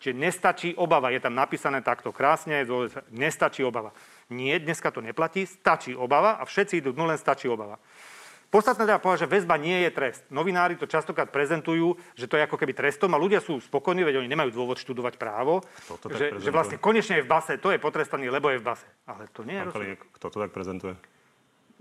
[0.04, 2.68] Čiže nestačí obava, je tam napísané takto krásne,
[3.12, 3.96] nestačí obava.
[4.28, 7.80] Nie, dneska to neplatí, stačí obava a všetci idú, no len stačí obava.
[8.54, 10.22] Podstatné treba povedať, že väzba nie je trest.
[10.30, 14.22] Novinári to častokrát prezentujú, že to je ako keby trestom a ľudia sú spokojní, veď
[14.22, 15.66] oni nemajú dôvod študovať právo.
[16.06, 18.86] Že, že vlastne konečne je v base, to je potrestaný, lebo je v base.
[19.10, 20.94] Ale to nie je Kalínek, Kto to tak prezentuje?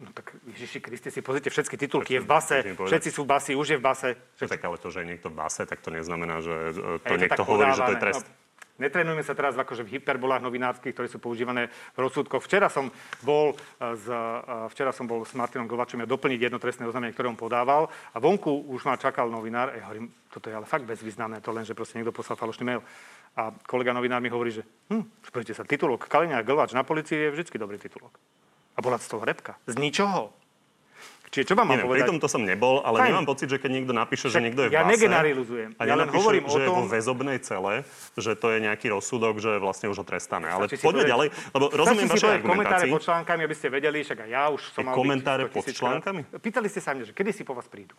[0.01, 3.53] No tak Ježiši Kriste, si pozrite všetky titulky, je v base, všetci sú v basi,
[3.53, 4.09] už je v base.
[4.41, 4.53] Všetci...
[4.57, 7.43] Tak ale to, že je niekto v base, tak to neznamená, že to, to niekto
[7.45, 8.25] hovorí, že to je trest.
[8.25, 8.42] No,
[8.81, 12.41] Netrenujme sa teraz akože v hyperbolách novinárskych, ktoré sú používané v rozsudkoch.
[12.41, 12.89] Včera som
[13.21, 17.29] bol, z, e, včera som bol s Martinom Glovačom ja doplniť jedno trestné oznámenie, ktoré
[17.29, 19.77] on podával a vonku už ma čakal novinár.
[19.77, 22.81] Ja hovorím, toto je ale fakt bezvýznamné, to len, že proste niekto poslal falošný mail.
[23.37, 25.05] A kolega novinár mi hovorí, že hm,
[25.53, 28.17] sa, titulok Kaliňa Glvač na policii je vždy dobrý titulok.
[28.73, 29.61] A bola z toho repka.
[29.69, 30.42] Z ničoho.
[31.33, 32.05] Čiže čo vám mám Neviem, povedať?
[32.05, 33.09] Pri tomto som nebol, ale Fajn.
[33.09, 35.09] nemám pocit, že keď niekto napíše, Však že niekto je v ja base...
[35.81, 36.61] A ja len hovorím že o tom...
[36.61, 37.89] je vo väzobnej cele,
[38.21, 40.53] že to je nejaký rozsudok, že vlastne už ho trestáme.
[40.53, 42.53] Ale poďme ďalej, lebo rozumiem vašej argumentácii.
[42.53, 44.93] komentáre pod článkami, aby ste vedeli, však aj ja už som mal...
[44.93, 46.21] Komentáre pod článkami?
[46.37, 47.97] Pýtali ste sa mňa, že kedy si po vás prídu.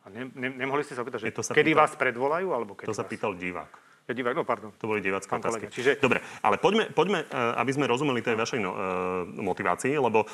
[0.00, 2.96] A ne, ne, nemohli ste sa opýtať, že kedy pýtal, vás predvolajú, alebo kedy To
[2.96, 3.68] sa pýtal divák.
[4.08, 4.72] Ja divák, no pardon.
[4.80, 5.68] To boli divácké otázky.
[5.68, 6.00] Čiže...
[6.00, 8.72] Dobre, ale poďme, poďme, eh, aby sme rozumeli tej vašej no,
[9.36, 10.24] motivácii, lebo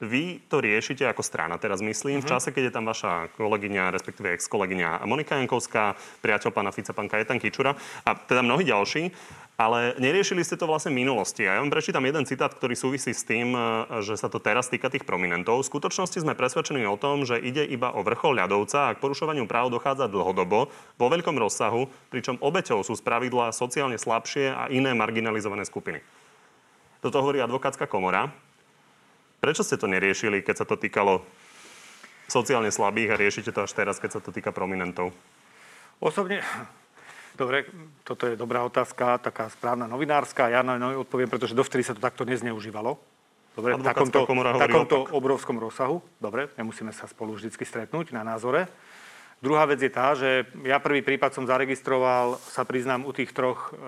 [0.00, 2.24] vy to riešite ako strana, teraz myslím, uh-huh.
[2.24, 2.32] v mhm.
[2.32, 7.36] čase, keď je tam vaša kolegyňa, respektíve ex-kolegyňa Monika Jankovská, priateľ pána Fica, pán Kajetan
[7.36, 7.76] Kičura
[8.08, 9.12] a teda mnohí ďalší.
[9.60, 11.44] Ale neriešili ste to vlastne v minulosti.
[11.44, 13.52] A ja vám prečítam jeden citát, ktorý súvisí s tým,
[14.00, 15.60] že sa to teraz týka tých prominentov.
[15.60, 19.44] V skutočnosti sme presvedčení o tom, že ide iba o vrchol ľadovca a k porušovaniu
[19.44, 25.68] práv dochádza dlhodobo, vo veľkom rozsahu, pričom obeťou sú spravidla sociálne slabšie a iné marginalizované
[25.68, 26.00] skupiny.
[27.04, 28.32] Toto hovorí advokátska komora.
[29.40, 31.24] Prečo ste to neriešili, keď sa to týkalo
[32.28, 35.16] sociálne slabých a riešite to až teraz, keď sa to týka prominentov?
[35.96, 36.44] Osobne,
[37.40, 37.64] dobre,
[38.04, 40.52] toto je dobrá otázka, taká správna novinárska.
[40.52, 43.00] Ja na ňu odpoviem, pretože dovtedy sa to takto nezneužívalo.
[43.56, 44.28] Dobre, v takomto,
[44.60, 46.04] takomto obrovskom rozsahu.
[46.20, 48.70] Dobre, nemusíme sa spolu vždy stretnúť na názore.
[49.40, 53.72] Druhá vec je tá, že ja prvý prípad som zaregistroval, sa priznám, u tých troch
[53.72, 53.80] e,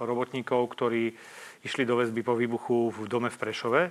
[0.00, 1.12] robotníkov, ktorí
[1.60, 3.82] išli do väzby po výbuchu v dome v Prešove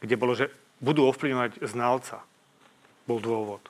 [0.00, 2.20] kde bolo, že budú ovplyvňovať znalca.
[3.06, 3.62] Bol dôvod.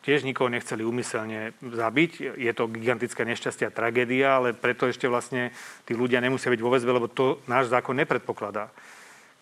[0.00, 2.40] Tiež nikoho nechceli umyselne zabiť.
[2.40, 5.52] Je to gigantická nešťastie a tragédia, ale preto ešte vlastne
[5.84, 8.72] tí ľudia nemusia byť vo väzbe, lebo to náš zákon nepredpokladá.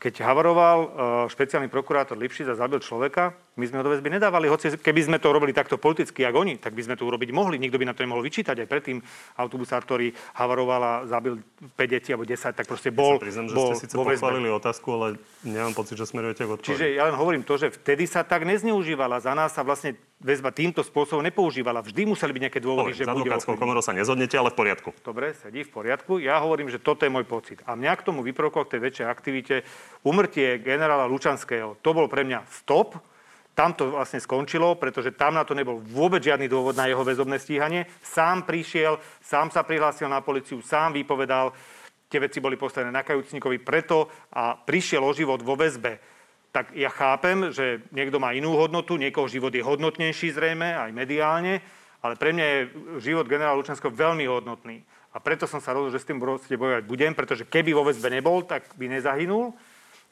[0.03, 0.91] Keď havaroval uh,
[1.31, 5.19] špeciálny prokurátor Lipšic a zabil človeka, my sme ho do väzby nedávali, hoci keby sme
[5.19, 7.59] to robili takto politicky, ako oni, tak by sme to urobiť mohli.
[7.59, 8.63] Nikto by na to nemohol vyčítať.
[8.63, 9.03] Aj predtým
[9.35, 11.43] autobusár, ktorý havaroval a zabil
[11.75, 14.89] 5 detí alebo 10, tak proste bol, ja priznam, bol že ste síce pochválili otázku,
[14.95, 15.07] ale
[15.43, 16.63] nemám pocit, že smerujete k.
[16.63, 19.19] Čiže ja len hovorím to, že vtedy sa tak nezneužívala.
[19.19, 21.83] Za nás sa vlastne väzba týmto spôsobom nepoužívala.
[21.83, 23.31] Vždy museli byť nejaké dôvody, že bude...
[23.55, 24.91] komorou sa nezhodnete, ale v poriadku.
[25.03, 26.19] Dobre, sedí v poriadku.
[26.19, 27.63] Ja hovorím, že toto je môj pocit.
[27.67, 29.55] A mňa k tomu vyprovokovalo k tej väčšej aktivite
[30.03, 31.79] umrtie generála Lučanského.
[31.83, 32.99] To bol pre mňa stop,
[33.59, 37.43] tam to vlastne skončilo, pretože tam na to nebol vôbec žiadny dôvod na jeho väzobné
[37.43, 37.91] stíhanie.
[37.99, 41.51] Sám prišiel, sám sa prihlásil na policiu, sám vypovedal,
[42.07, 45.99] tie veci boli postavené na kajúcnikovi preto a prišiel o život vo väzbe.
[46.55, 51.59] Tak ja chápem, že niekto má inú hodnotu, niekoho život je hodnotnejší zrejme, aj mediálne,
[51.99, 52.61] ale pre mňa je
[53.11, 54.87] život generála Lučanského veľmi hodnotný.
[55.11, 58.47] A preto som sa rozhodol, že s tým bojovať budem, pretože keby vo väzbe nebol,
[58.47, 59.51] tak by nezahynul.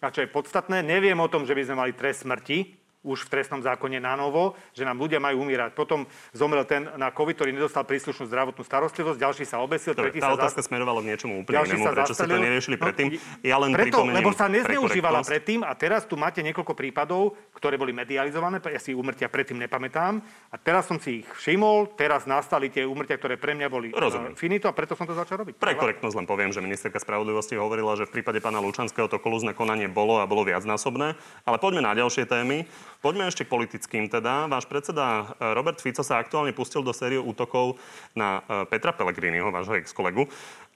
[0.02, 3.38] A čo je podstatné, neviem o tom, že by sme mali trest smrti, už v
[3.38, 5.78] trestnom zákone na novo, že nám ľudia majú umírať.
[5.78, 10.34] Potom zomrel ten na COVID, ktorý nedostal príslušnú zdravotnú starostlivosť, ďalší sa obesil, tretí tá
[10.34, 10.66] sa otázka zas...
[10.66, 11.86] smerovala k niečomu úplne inému.
[11.86, 13.06] Prečo ste to neriešili no, predtým?
[13.46, 17.94] Ja len preto, lebo sa nezneužívala predtým a teraz tu máte niekoľko prípadov, ktoré boli
[17.94, 20.18] medializované, ja si umrtia predtým nepamätám
[20.50, 24.34] a teraz som si ich všimol, teraz nastali tie umrtia, ktoré pre mňa boli Rozumiem.
[24.34, 25.56] Eh, finito a preto som to začal robiť.
[25.56, 29.52] Pre korektnosť len poviem, že ministerka spravodlivosti hovorila, že v prípade pána Lučanského to kolúzne
[29.52, 31.14] konanie bolo a bolo viacnásobné.
[31.44, 32.66] Ale poďme na ďalšie témy.
[33.04, 34.48] Poďme ešte k politickým teda.
[34.48, 37.76] Váš predseda e, Robert Fico sa aktuálne pustil do sériu útokov
[38.16, 40.26] na e, Petra Pellegriniho, vášho ex-kolegu.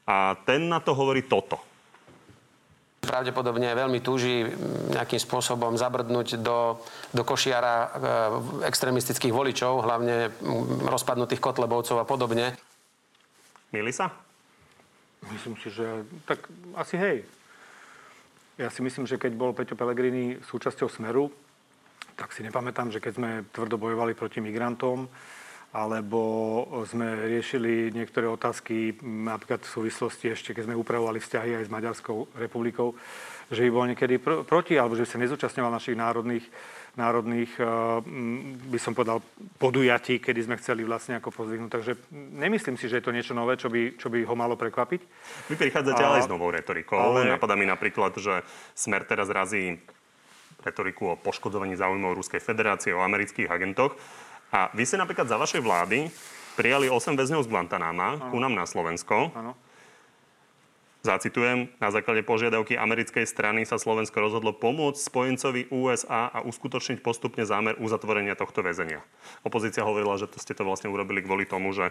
[0.05, 1.59] A ten na to hovorí toto.
[3.01, 4.45] Pravdepodobne veľmi túži
[4.93, 6.85] nejakým spôsobom zabrdnúť do,
[7.17, 7.89] do košiara e,
[8.69, 10.29] extrémistických voličov, hlavne
[10.85, 12.53] rozpadnutých kotlebovcov a podobne.
[13.73, 14.13] Mili sa?
[15.33, 17.19] Myslím si, že tak asi hej.
[18.61, 21.33] Ja si myslím, že keď bol Peťo Pellegrini súčasťou Smeru,
[22.21, 25.09] tak si nepamätám, že keď sme tvrdo bojovali proti migrantom,
[25.71, 26.21] alebo
[26.85, 32.29] sme riešili niektoré otázky, napríklad v súvislosti ešte, keď sme upravovali vzťahy aj s Maďarskou
[32.37, 32.99] republikou,
[33.49, 36.43] že by bol niekedy pr- proti, alebo že sa nezúčastňoval našich národných,
[36.99, 37.67] národných, eh,
[38.67, 39.23] by som povedal,
[39.63, 41.71] podujatí, kedy sme chceli vlastne ako pozvihnúť.
[41.71, 41.93] Takže
[42.35, 45.01] nemyslím si, že je to niečo nové, čo by, čo by ho malo prekvapiť.
[45.51, 46.99] Vy prichádzate ale s novou retorikou.
[46.99, 47.31] Ale...
[47.31, 48.43] Napadá mi napríklad, že
[48.75, 49.79] Smer teraz razí
[50.65, 53.97] retoriku o poškodzovaní záujmov Ruskej federácie, o amerických agentoch.
[54.51, 56.11] A vy ste napríklad za vašej vlády
[56.59, 59.31] prijali 8 väzňov z Guantanama ku nám na Slovensko.
[59.33, 59.55] Ano.
[61.01, 67.41] Zacitujem, na základe požiadavky americkej strany sa Slovensko rozhodlo pomôcť spojencovi USA a uskutočniť postupne
[67.49, 69.01] zámer uzatvorenia tohto väzenia.
[69.41, 71.89] Opozícia hovorila, že to ste to vlastne urobili kvôli tomu, že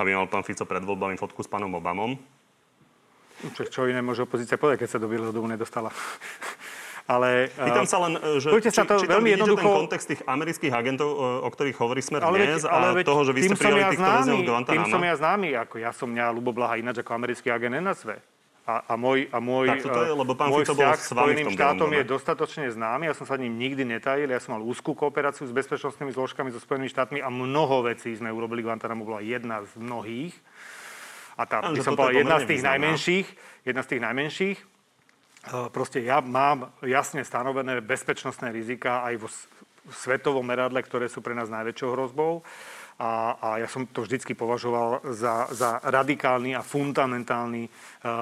[0.00, 2.16] aby mal pán Fico pred voľbami fotku s pánom Obamom.
[3.52, 5.92] Čo, čo iné môže opozícia povedať, keď sa do Bieleho domu nedostala?
[7.08, 9.64] Ale, Pýtam sa len, e, že či, sa to či veľmi jednoducho...
[9.64, 13.24] ten kontext tých amerických agentov, e, o ktorých hovorí Smer ale dnes ale a toho,
[13.24, 16.12] že vy ste prijali ja týchto väzňov do Tým som ja známy, ako ja som
[16.12, 18.20] mňa Lubo Blaha ináč ako americký agent NSV.
[18.68, 21.40] A, a môj, a môj, tak to je, lebo pán môj Fico bol s vami
[21.40, 23.08] tom štátom je dostatočne známy.
[23.08, 24.28] Ja som sa ním nikdy netajil.
[24.28, 28.28] Ja som mal úzkú kooperáciu s bezpečnostnými zložkami so Spojenými štátmi a mnoho vecí sme
[28.28, 28.60] urobili.
[28.60, 30.36] Guantanamo bola jedna z mnohých.
[31.40, 33.26] A tá, by som povedal, jedna z tých najmenších.
[33.64, 34.58] Jedna z tých najmenších.
[35.48, 39.28] Proste ja mám jasne stanovené bezpečnostné rizika aj vo
[39.88, 42.44] svetovom meradle, ktoré sú pre nás najväčšou hrozbou.
[42.98, 48.12] A, a ja som to vždycky považoval za, za radikálny a fundamentálny uh, uh,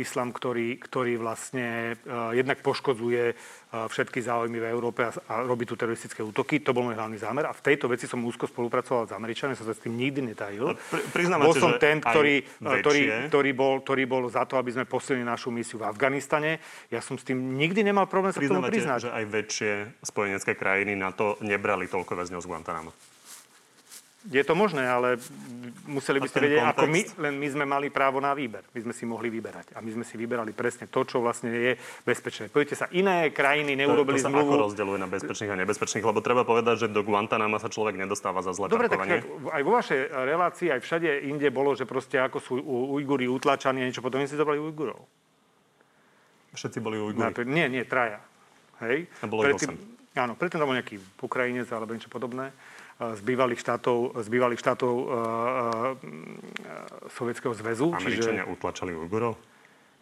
[0.00, 3.36] islam, ktorý, ktorý vlastne uh, jednak poškodzuje
[3.76, 6.64] všetky záujmy v Európe a, a robí tu teroristické útoky.
[6.64, 9.68] To bol môj hlavný zámer a v tejto veci som úzko spolupracoval s Američanmi, som
[9.68, 10.72] sa s tým nikdy netajil.
[11.12, 15.26] Pri, bol som ten, ktorý, ktorý, ktorý, bol, ktorý bol za to, aby sme posilnili
[15.26, 16.62] našu misiu v Afganistane.
[16.88, 19.10] Ja som s tým nikdy nemal problém sa k tomu priznať.
[19.10, 23.15] že aj väčšie spojenecké krajiny na to nebrali toľko väzňov z Guantanamo.
[24.26, 25.22] Je to možné, ale
[25.86, 26.78] museli by ste vedieť, kontext?
[26.82, 28.66] ako my, len my sme mali právo na výber.
[28.74, 29.78] My sme si mohli vyberať.
[29.78, 32.50] A my sme si vyberali presne to, čo vlastne je bezpečné.
[32.50, 34.50] Poďte sa, iné krajiny neurobili to, to sa zmluvu.
[34.50, 36.04] ako rozdeľuje na bezpečných a nebezpečných?
[36.04, 39.72] Lebo treba povedať, že do Guantanama sa človek nedostáva za zlé Dobre, tak aj vo
[39.78, 42.52] vašej relácii, aj všade inde bolo, že proste ako sú
[42.98, 44.98] Ujguri utlačaní a niečo, potom si zobrali Ujgurov.
[46.56, 47.22] Všetci boli Ujguri?
[47.22, 48.18] Na, nie, nie, traja.
[48.82, 49.06] Hej?
[49.22, 52.48] A bolo predtým, Áno, predtým tam bol nejaký Ukrajinec alebo niečo podobné
[52.96, 54.94] z bývalých štátov, z bývalých štátov
[57.12, 57.92] Sovietskeho zväzu.
[57.92, 58.52] Američania čiže...
[58.56, 59.36] utlačali Ujgurov?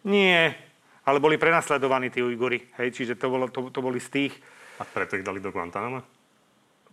[0.07, 0.55] Nie,
[1.03, 2.71] ale boli prenasledovaní tí Ujguri.
[2.79, 4.33] Hej, čiže to, bolo, to, to boli z tých...
[4.79, 5.99] A preto ich dali do Guantanama?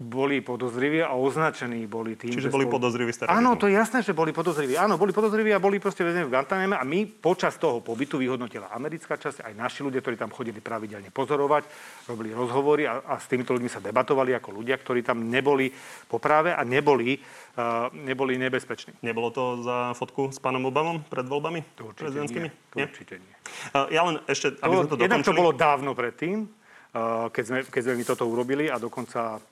[0.00, 2.80] Boli podozriví a označení boli tým, Čiže boli spolu...
[2.80, 4.74] podozriví z Áno, to je jasné, že boli podozriví.
[4.74, 8.72] Áno, boli podozriví a boli proste väzení v Guantaname a my počas toho pobytu vyhodnotila
[8.74, 11.68] americká časť, aj naši ľudia, ktorí tam chodili pravidelne pozorovať,
[12.08, 15.70] robili rozhovory a, a s týmito ľuďmi sa debatovali ako ľudia, ktorí tam neboli
[16.08, 17.20] po práve a neboli,
[17.60, 18.98] uh, neboli nebezpeční.
[19.06, 22.48] Nebolo to za fotku s pánom Obamom pred voľbami to prezidentskými?
[22.48, 22.86] Nie, to nie?
[22.88, 23.34] určite nie.
[23.76, 25.04] Uh, ja len ešte, aby to, sme to dokončili.
[25.06, 29.51] Jednak to bolo dávno predtým, uh, keď, sme, keď sme my toto urobili a dokonca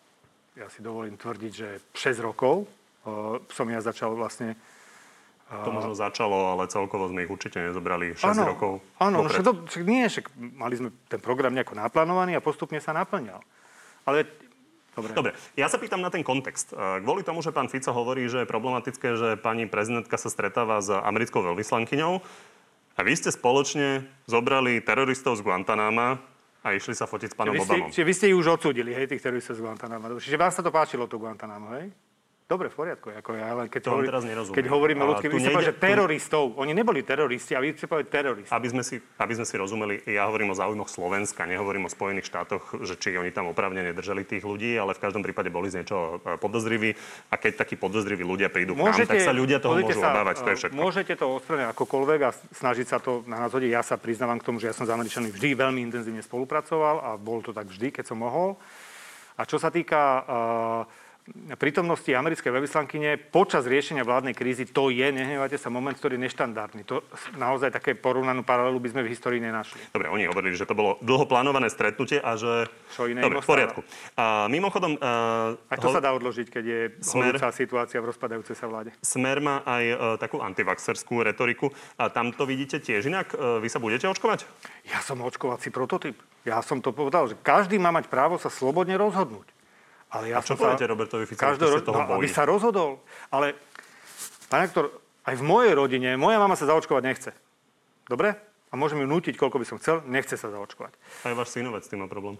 [0.60, 2.68] ja si dovolím tvrdiť, že 6 rokov
[3.08, 4.54] uh, som ja začal vlastne
[5.50, 8.72] to možno začalo, ale celkovo sme ich určite nezobrali 6 ano, rokov.
[9.02, 12.78] Áno, no však, to, však nie, však mali sme ten program nejako naplánovaný a postupne
[12.78, 13.42] sa naplňal.
[14.06, 14.30] Ale
[14.90, 15.14] Dobre.
[15.14, 16.74] Dobre, ja sa pýtam na ten kontext.
[16.74, 20.90] Kvôli tomu, že pán Fico hovorí, že je problematické, že pani prezidentka sa stretáva s
[20.90, 22.18] americkou veľvyslankyňou
[22.98, 26.18] a vy ste spoločne zobrali teroristov z Guantanama,
[26.60, 27.88] a išli sa fotiť s pánom Obamom.
[27.88, 30.12] Čiže vy ste ju už odsúdili, hej, tých teroristov z Guantanama.
[30.20, 31.88] Čiže vám sa to páčilo, to Guantanamo, hej?
[32.50, 33.14] Dobre, v poriadku.
[33.14, 34.58] Ako ja, ale keď, to hovorí, teraz nerozumiem.
[34.58, 36.58] keď hovoríme o ľudských, vy ste že teroristov.
[36.58, 38.50] Oni neboli teroristi, a vy ste povedali teroristi.
[38.50, 42.26] Aby sme, si, aby sme si rozumeli, ja hovorím o záujmoch Slovenska, nehovorím o Spojených
[42.26, 45.78] štátoch, že či oni tam opravne nedržali tých ľudí, ale v každom prípade boli z
[45.78, 46.90] niečoho e, podozriví.
[47.30, 50.10] A keď takí podozriví ľudia prídu môžete, k nám, tak sa ľudia toho môžu sa,
[50.10, 50.34] obávať.
[50.42, 50.74] To je všetko.
[50.74, 53.70] Môžete to ospravedlniť akokoľvek a snažiť sa to na nás hodiť.
[53.70, 57.10] Ja sa priznávam k tomu, že ja som s Američanmi vždy veľmi intenzívne spolupracoval a
[57.14, 58.58] bol to tak vždy, keď som mohol.
[59.38, 60.99] A čo sa týka uh,
[61.54, 66.82] prítomnosti americkej veľvyslankyne počas riešenia vládnej krízy, to je, nehnevajte sa, moment, ktorý je neštandardný.
[66.88, 67.04] To
[67.36, 69.92] naozaj také porovnanú paralelu by sme v histórii nenašli.
[69.94, 72.66] Dobre, oni hovorili, že to bolo dlho plánované stretnutie a že...
[72.94, 73.80] Čo iné Dobre, v poriadku.
[74.18, 74.98] A mimochodom...
[74.98, 75.94] Uh, aj to ho...
[75.94, 77.34] sa dá odložiť, keď je Smer...
[77.54, 78.90] situácia v rozpadajúcej sa vláde.
[79.04, 81.70] Smer má aj uh, takú antivaxerskú retoriku.
[82.00, 83.36] A tam to vidíte tiež inak?
[83.36, 84.48] Uh, vy sa budete očkovať?
[84.88, 86.18] Ja som očkovací prototyp.
[86.42, 89.59] Ja som to povedal, že každý má mať právo sa slobodne rozhodnúť.
[90.10, 90.90] Ale ja a čo poviete sa...
[90.90, 91.78] Robertovi Ficovi, každý ro...
[91.82, 92.98] toho no, Aby sa rozhodol.
[93.30, 93.54] Ale,
[94.50, 94.90] pán aktor,
[95.22, 97.30] aj v mojej rodine, moja mama sa zaočkovať nechce.
[98.10, 98.34] Dobre?
[98.70, 100.94] A môžem ju nútiť, koľko by som chcel, nechce sa zaočkovať.
[101.26, 102.38] Aj váš synovec s tým má problém.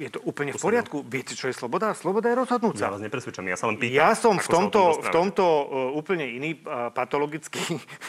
[0.00, 1.04] Je to úplne v poriadku.
[1.04, 1.92] Viete, čo je sloboda?
[1.92, 2.88] Sloboda je rozhodnúť sa.
[2.88, 4.00] Ja vás nepresvedčam, ja sa len pýtam.
[4.00, 7.60] Ja som v tomto, v tomto uh, úplne iný uh, patologický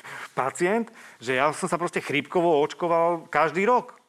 [0.39, 0.87] pacient,
[1.19, 4.00] že ja som sa proste chrípkovo očkoval každý rok.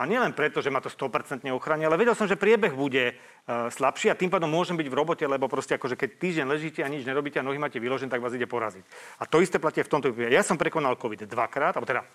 [0.00, 3.68] A nielen preto, že ma to 100% ochráni, ale vedel som, že priebeh bude uh,
[3.68, 6.88] slabší a tým pádom môžem byť v robote, lebo proste akože keď týždeň ležíte a
[6.88, 8.80] nič nerobíte a nohy máte vyložené, tak vás ide poraziť.
[9.20, 12.08] A to isté platí v tomto Ja som prekonal COVID dvakrát, alebo teda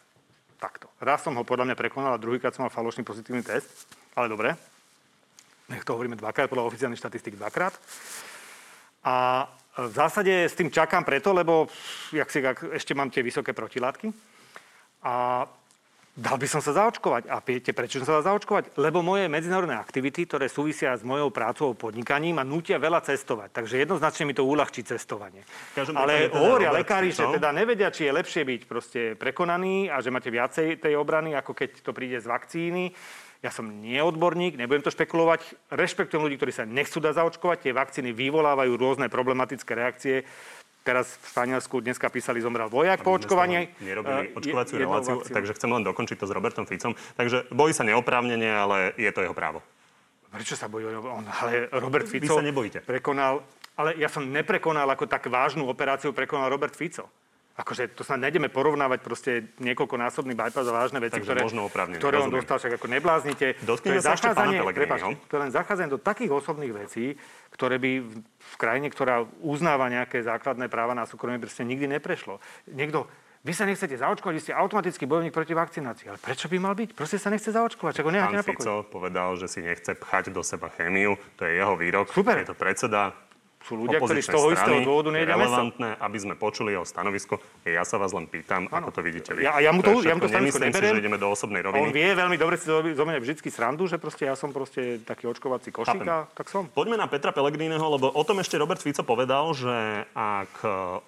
[0.58, 0.90] takto.
[0.98, 3.70] Raz som ho podľa mňa prekonal a druhýkrát som mal falošný pozitívny test.
[4.18, 4.58] Ale dobre.
[5.70, 7.78] Nech to hovoríme dvakrát, podľa oficiálnych štatistik dvakrát.
[9.06, 9.46] A
[9.78, 11.70] v zásade s tým čakám preto, lebo
[12.10, 14.10] jak si, jak ešte mám tie vysoké protilátky.
[15.06, 15.46] A
[16.16, 17.28] Dal by som sa zaočkovať.
[17.28, 18.80] A viete, prečo som sa dal zaočkovať?
[18.80, 23.52] Lebo moje medzinárodné aktivity, ktoré súvisia s mojou prácou a podnikaním, ma nutia veľa cestovať.
[23.52, 25.44] Takže jednoznačne mi to uľahčí cestovanie.
[25.76, 30.00] Každom Ale teda hovoria lekári, že teda nevedia, či je lepšie byť proste prekonaný a
[30.00, 32.96] že máte viacej tej obrany, ako keď to príde z vakcíny.
[33.44, 35.68] Ja som nie odborník, nebudem to špekulovať.
[35.68, 37.68] Rešpektujem ľudí, ktorí sa nechcú dať zaočkovať.
[37.68, 40.24] Tie vakcíny vyvolávajú rôzne problematické reakcie
[40.86, 43.74] Teraz v Španielsku dneska písali, zomrel vojak po očkovaní.
[43.82, 46.94] Nerobili uh, očkovaciu je, reláciu, takže chcem len dokončiť to s Robertom Ficom.
[47.18, 49.66] Takže bojí sa neoprávnenie, ale je to jeho právo.
[50.30, 50.86] Prečo sa bojí?
[50.94, 52.38] On, ale Robert Fico...
[52.38, 52.80] Vy sa nebojíte.
[52.86, 53.42] Prekonal...
[53.76, 57.10] Ale ja som neprekonal ako tak vážnu operáciu, prekonal Robert Fico.
[57.56, 59.32] Akože to sa nejdeme porovnávať proste
[59.64, 62.40] niekoľkonásobný bypass a vážne veci, Takže ktoré, možno oprávnene, ktoré on rozumiem.
[62.44, 63.48] dostal, však ako nebláznite.
[63.64, 67.16] Dotkneme To je zachádzanie- prepáčte, to len zachádzanie do takých osobných vecí,
[67.56, 72.44] ktoré by v, krajine, ktorá uznáva nejaké základné práva na súkromie, proste nikdy neprešlo.
[72.68, 73.08] Niekto,
[73.48, 76.12] vy sa nechcete zaočkovať, vy ste automatický bojovník proti vakcinácii.
[76.12, 76.98] Ale prečo by mal byť?
[76.98, 78.42] Proste sa nechce zaočkovať, čak ho Pán.
[78.44, 81.16] Fico povedal, že si nechce pchať do seba chémiu.
[81.40, 82.12] To je jeho výrok.
[82.12, 82.42] Super.
[82.42, 83.16] Je to predseda
[83.66, 87.42] Sú ľudia, ktorí z toho istého dôvodu Je nejedia relevantné, aby sme počuli jeho stanovisko.
[87.66, 89.42] Ja sa vás len pýtam, ako to vidíte vy.
[89.42, 90.94] Ja- ja mu to- je ja mu to stanovisko Nemyslím si, neberiem.
[90.94, 91.90] že ideme do osobnej On roviny.
[91.90, 95.74] vie veľmi dobre si zo mňa vždycky srandu, že proste ja som proste taký očkovací
[95.74, 96.70] košík a tak som.
[96.70, 99.74] Poďme na Petra Pellegriniho, lebo o tom ešte Robert Fico povedal, že
[100.14, 101.02] ak eh,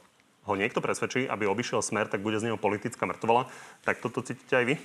[0.50, 3.46] ho niekto presvedčí, aby obišiel smer, tak bude z neho politická mŕtvola.
[3.86, 4.76] Tak toto cítite aj vy?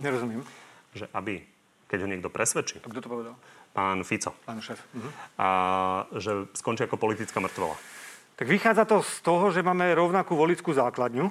[0.00, 0.40] Nerozumiem.
[0.94, 1.44] Že aby,
[1.88, 3.34] keď ho niekto presvedčí, A kto to povedal?
[3.72, 4.80] Pán Fico, Pán šéf.
[4.94, 5.10] Mhm.
[5.40, 5.48] a
[6.16, 7.76] že skončí ako politická mŕtvola.
[8.36, 11.30] Tak vychádza to z toho, že máme rovnakú volickú základňu.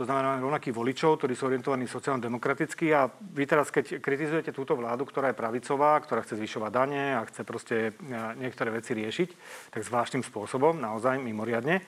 [0.00, 4.72] To znamená máme rovnakých voličov, ktorí sú orientovaní sociálno-demokraticky a vy teraz, keď kritizujete túto
[4.72, 7.92] vládu, ktorá je pravicová, ktorá chce zvyšovať dane a chce proste e,
[8.40, 9.28] niektoré veci riešiť,
[9.68, 11.84] tak zvláštnym spôsobom, naozaj mimoriadne,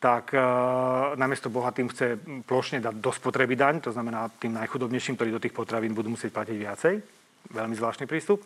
[0.00, 0.40] tak e,
[1.20, 2.16] namiesto bohatým chce
[2.48, 6.32] plošne dať do spotreby daň, to znamená tým najchudobnejším, ktorí do tých potravín budú musieť
[6.32, 6.94] platiť viacej.
[7.52, 8.40] Veľmi zvláštny prístup.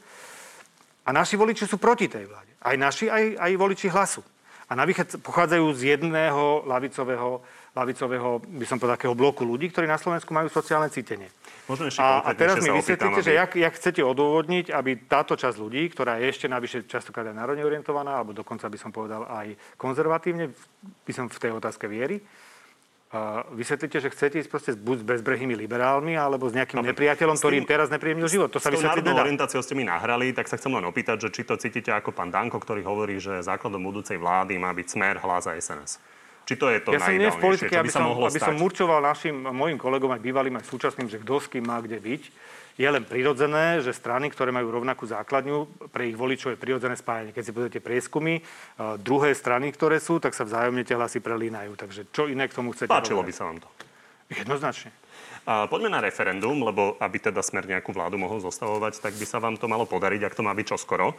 [1.09, 2.53] A naši voliči sú proti tej vláde.
[2.61, 4.21] Aj naši, aj, aj voliči hlasu.
[4.69, 7.41] A navyše pochádzajú z jedného lavicového,
[7.73, 11.33] lavicového, by som povedal, takého bloku ľudí, ktorí na Slovensku majú sociálne cítenie.
[11.65, 15.57] Možno ešte A, a teraz mi vysvetlíte, že jak, jak chcete odôvodniť, aby táto časť
[15.57, 19.57] ľudí, ktorá je ešte navyše častokrát aj národne orientovaná, alebo dokonca by som povedal aj
[19.81, 20.53] konzervatívne,
[21.09, 22.21] by som v tej otázke viery,
[23.57, 26.93] vysvetlíte, že chcete ísť proste buď s bezbrehými liberálmi, alebo s nejakým Dobre.
[26.93, 28.53] nepriateľom, S tým- ktorým teraz nepriemnil život.
[28.53, 29.25] To sa vysvetliť nedá.
[29.25, 32.29] orientáciou ste mi nahrali, tak sa chcem len opýtať, že či to cítite ako pán
[32.29, 35.97] Danko, ktorý hovorí, že základom budúcej vlády má byť smer, hlas a SNS.
[36.49, 38.49] Či to je to Ja som nie v politike, aby som, mohlo aby stať?
[38.49, 42.01] som určoval našim, mojim kolegom, aj bývalým, aj súčasným, že kto s kým má kde
[42.01, 42.23] byť.
[42.79, 47.35] Je len prirodzené, že strany, ktoré majú rovnakú základňu, pre ich voličov je prirodzené spájanie.
[47.35, 51.75] Keď si pozriete prieskumy, uh, druhé strany, ktoré sú, tak sa vzájomne tie hlasy prelínajú.
[51.75, 53.69] Takže čo iné k tomu chcete Páčilo by sa vám to.
[54.31, 54.95] Jednoznačne.
[55.49, 59.43] A poďme na referendum, lebo aby teda smer nejakú vládu mohol zostavovať, tak by sa
[59.43, 61.19] vám to malo podariť, ak to má byť čoskoro.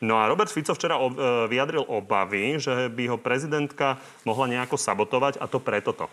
[0.00, 1.08] No a Robert Fico včera e,
[1.48, 3.96] vyjadril obavy, že by ho prezidentka
[4.28, 6.08] mohla nejako sabotovať a to preto to.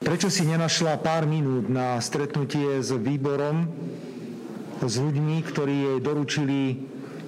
[0.00, 3.68] Prečo si nenašla pár minút na stretnutie s výborom,
[4.80, 6.60] s ľuďmi, ktorí jej doručili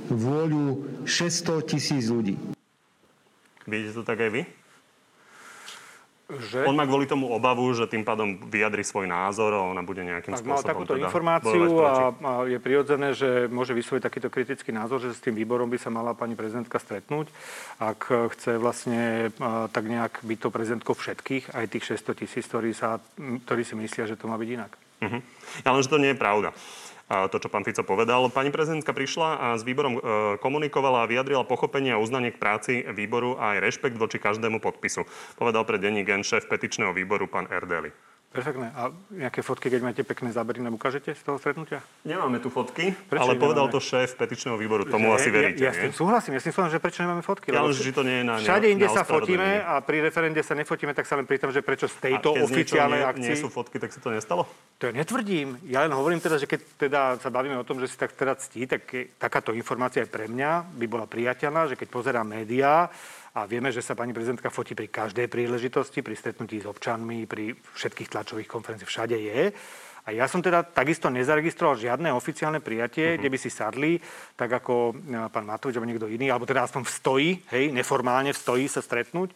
[0.09, 2.41] vôľu 600 tisíc ľudí?
[3.69, 4.43] Vidíte to tak aj vy?
[6.33, 6.65] Že?
[6.65, 10.33] On má kvôli tomu obavu, že tým pádom vyjadri svoj názor a ona bude nejakým
[10.33, 14.73] Ak mal spôsobom takúto teda informáciu a, a je prirodzené, že môže vysloviť takýto kritický
[14.73, 17.29] názor, že s tým výborom by sa mala pani prezidentka stretnúť,
[17.77, 19.29] ak chce vlastne
[19.73, 24.09] tak nejak byť to prezidentkou všetkých, aj tých 600 tisíc, ktorí, sa, ktorí si myslia,
[24.09, 24.73] že to má byť inak.
[25.03, 25.19] Mhm.
[25.69, 26.57] Ale že to nie je pravda.
[27.13, 28.33] To, čo pán Fico povedal.
[28.33, 30.01] Pani prezidentka prišla a s výborom e,
[30.41, 35.05] komunikovala a vyjadrila pochopenie a uznanie k práci výboru a aj rešpekt voči každému podpisu.
[35.37, 37.93] Povedal pre denní gen šéf petičného výboru pán Erdeli.
[38.33, 38.73] Perfektné.
[38.73, 41.85] A nejaké fotky, keď máte pekné zábery, nám ukážete z toho stretnutia?
[42.01, 43.77] Nemáme tu fotky, Prečo ale ich povedal nemáme?
[43.77, 44.89] to šéf petičného výboru.
[44.89, 47.05] Tomu Že- asi veríte, ja, ja s tým súhlasím, ja s tým súhlasím, že prečo
[47.05, 47.53] nemáme fotky.
[47.53, 50.57] Ja len, že to nie je na- Všade inde sa fotíme a pri referende sa
[50.57, 53.29] nefotíme, tak sa len pýtam, že prečo z tejto oficiálnej nie, akcii...
[53.29, 54.49] nie sú fotky, tak sa to nestalo?
[54.81, 55.61] To ja netvrdím.
[55.69, 58.33] Ja len hovorím teda, že keď teda sa bavíme o tom, že si tak teda
[58.41, 58.89] ctí, tak
[59.21, 62.89] takáto informácia aj pre mňa by bola priateľná, že keď pozerám médiá
[63.33, 67.57] a vieme, že sa pani prezidentka fotí pri každej príležitosti, pri stretnutí s občanmi, pri
[67.57, 69.43] všetkých tlačových konferenciách, všade je.
[70.03, 73.19] A ja som teda takisto nezaregistroval žiadne oficiálne prijatie, uh-huh.
[73.23, 73.93] kde by si sadli,
[74.35, 78.35] tak ako e, pán Matovič alebo niekto iný, alebo teda aspoň v stoji, hej, neformálne
[78.35, 79.31] v stoji sa stretnúť.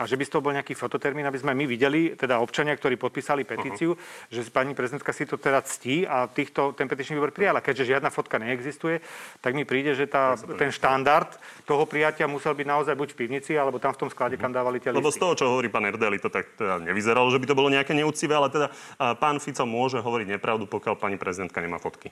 [0.00, 2.96] A že by z toho bol nejaký fototermín, aby sme my videli, teda občania, ktorí
[2.96, 4.32] podpísali petíciu, uh-huh.
[4.32, 7.60] že pani prezidentka si to teda ctí a týchto, ten petičný výbor prijala.
[7.60, 9.04] Keďže žiadna fotka neexistuje,
[9.44, 11.36] tak mi príde, že tá, ten štandard
[11.68, 14.80] toho prijatia musel byť naozaj buď v pivnici, alebo tam v tom sklade, kam dávali
[14.80, 15.20] tie Lebo z listy.
[15.20, 18.40] toho, čo hovorí pán Erdeli, to tak teda nevyzeralo, že by to bolo nejaké neúctivé,
[18.40, 18.72] ale teda
[19.20, 22.08] pán Fico môže hovoriť nepravdu, pokiaľ pani prezidentka nemá fotky.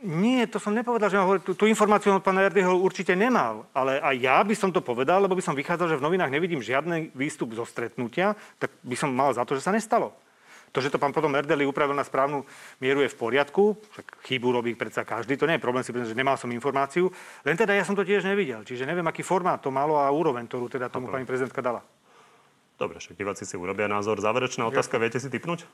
[0.00, 1.44] Nie, to som nepovedal, že mám hovoriť.
[1.44, 3.68] Tú, tú informáciu od pána Erdyho určite nemal.
[3.76, 6.64] Ale aj ja by som to povedal, lebo by som vychádzal, že v novinách nevidím
[6.64, 10.16] žiadny výstup zo stretnutia, tak by som mal za to, že sa nestalo.
[10.70, 12.46] To, že to pán potom Erdeli upravil na správnu
[12.78, 16.14] mieru je v poriadku, však chybu robí predsa každý, to nie je problém si priznať,
[16.14, 17.10] že nemal som informáciu,
[17.42, 18.62] len teda ja som to tiež nevidel.
[18.62, 21.82] Čiže neviem, aký formát to malo a úroveň, ktorú teda tomu pani prezidentka dala.
[22.78, 24.22] Dobre, však diváci si urobia názor.
[24.22, 25.66] Záverečná otázka, viete si typnúť?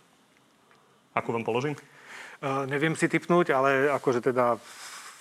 [1.12, 1.76] Akú vám položím?
[2.44, 4.60] Uh, neviem si typnúť, ale akože teda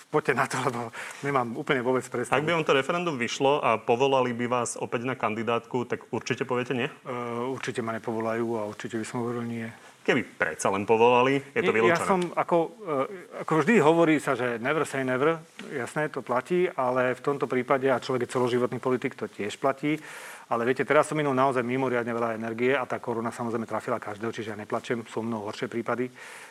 [0.06, 0.80] poďte na to, lebo
[1.26, 2.38] nemám úplne vôbec predstavu.
[2.38, 6.46] Ak by vám to referendum vyšlo a povolali by vás opäť na kandidátku, tak určite
[6.46, 6.86] poviete nie?
[7.08, 9.66] Uh, určite ma nepovolajú a určite by som hovoril nie.
[10.06, 11.98] Keby predsa len povolali, je to vylúčené.
[11.98, 12.56] Ja som, ako,
[12.86, 15.42] uh, ako vždy hovorí sa, že never say never,
[15.74, 19.98] jasné, to platí, ale v tomto prípade, a človek je celoživotný politik, to tiež platí.
[20.46, 24.30] Ale viete, teraz som minul naozaj mimoriadne veľa energie a tá korona samozrejme trafila každého,
[24.30, 26.06] čiže ja neplačem, sú mnoho horšie prípady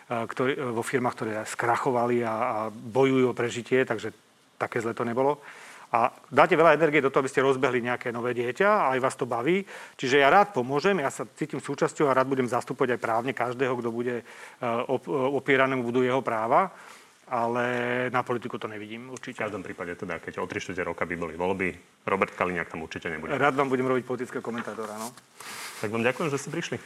[0.06, 4.12] ktorý, vo firmách, ktoré skrachovali a, a bojujú o prežitie, takže
[4.60, 5.40] také zle to nebolo
[5.96, 9.16] a dáte veľa energie do toho, aby ste rozbehli nejaké nové dieťa a aj vás
[9.16, 9.64] to baví.
[9.96, 13.80] Čiže ja rád pomôžem, ja sa cítim súčasťou a rád budem zastupovať aj právne každého,
[13.80, 14.24] kto bude e,
[15.40, 16.74] opieranému budú jeho práva.
[17.26, 17.66] Ale
[18.14, 19.42] na politiku to nevidím určite.
[19.42, 21.74] V každom prípade teda, keď o 3 roka by boli voľby,
[22.06, 23.34] Robert Kaliňák tam určite nebude.
[23.34, 25.10] Rád vám budem robiť politického komentátora, no.
[25.82, 26.78] Tak vám ďakujem, že ste prišli.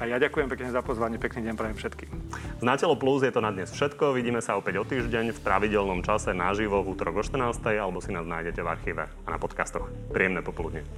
[0.00, 2.08] A ja ďakujem pekne za pozvanie, pekný deň prajem všetkým.
[2.56, 4.16] Z Natelo Plus je to na dnes všetko.
[4.16, 7.60] Vidíme sa opäť o týždeň v pravidelnom čase naživo v útorok o 14.
[7.76, 9.92] alebo si nás nájdete v archíve a na podcastoch.
[10.08, 10.88] Príjemné popoludne.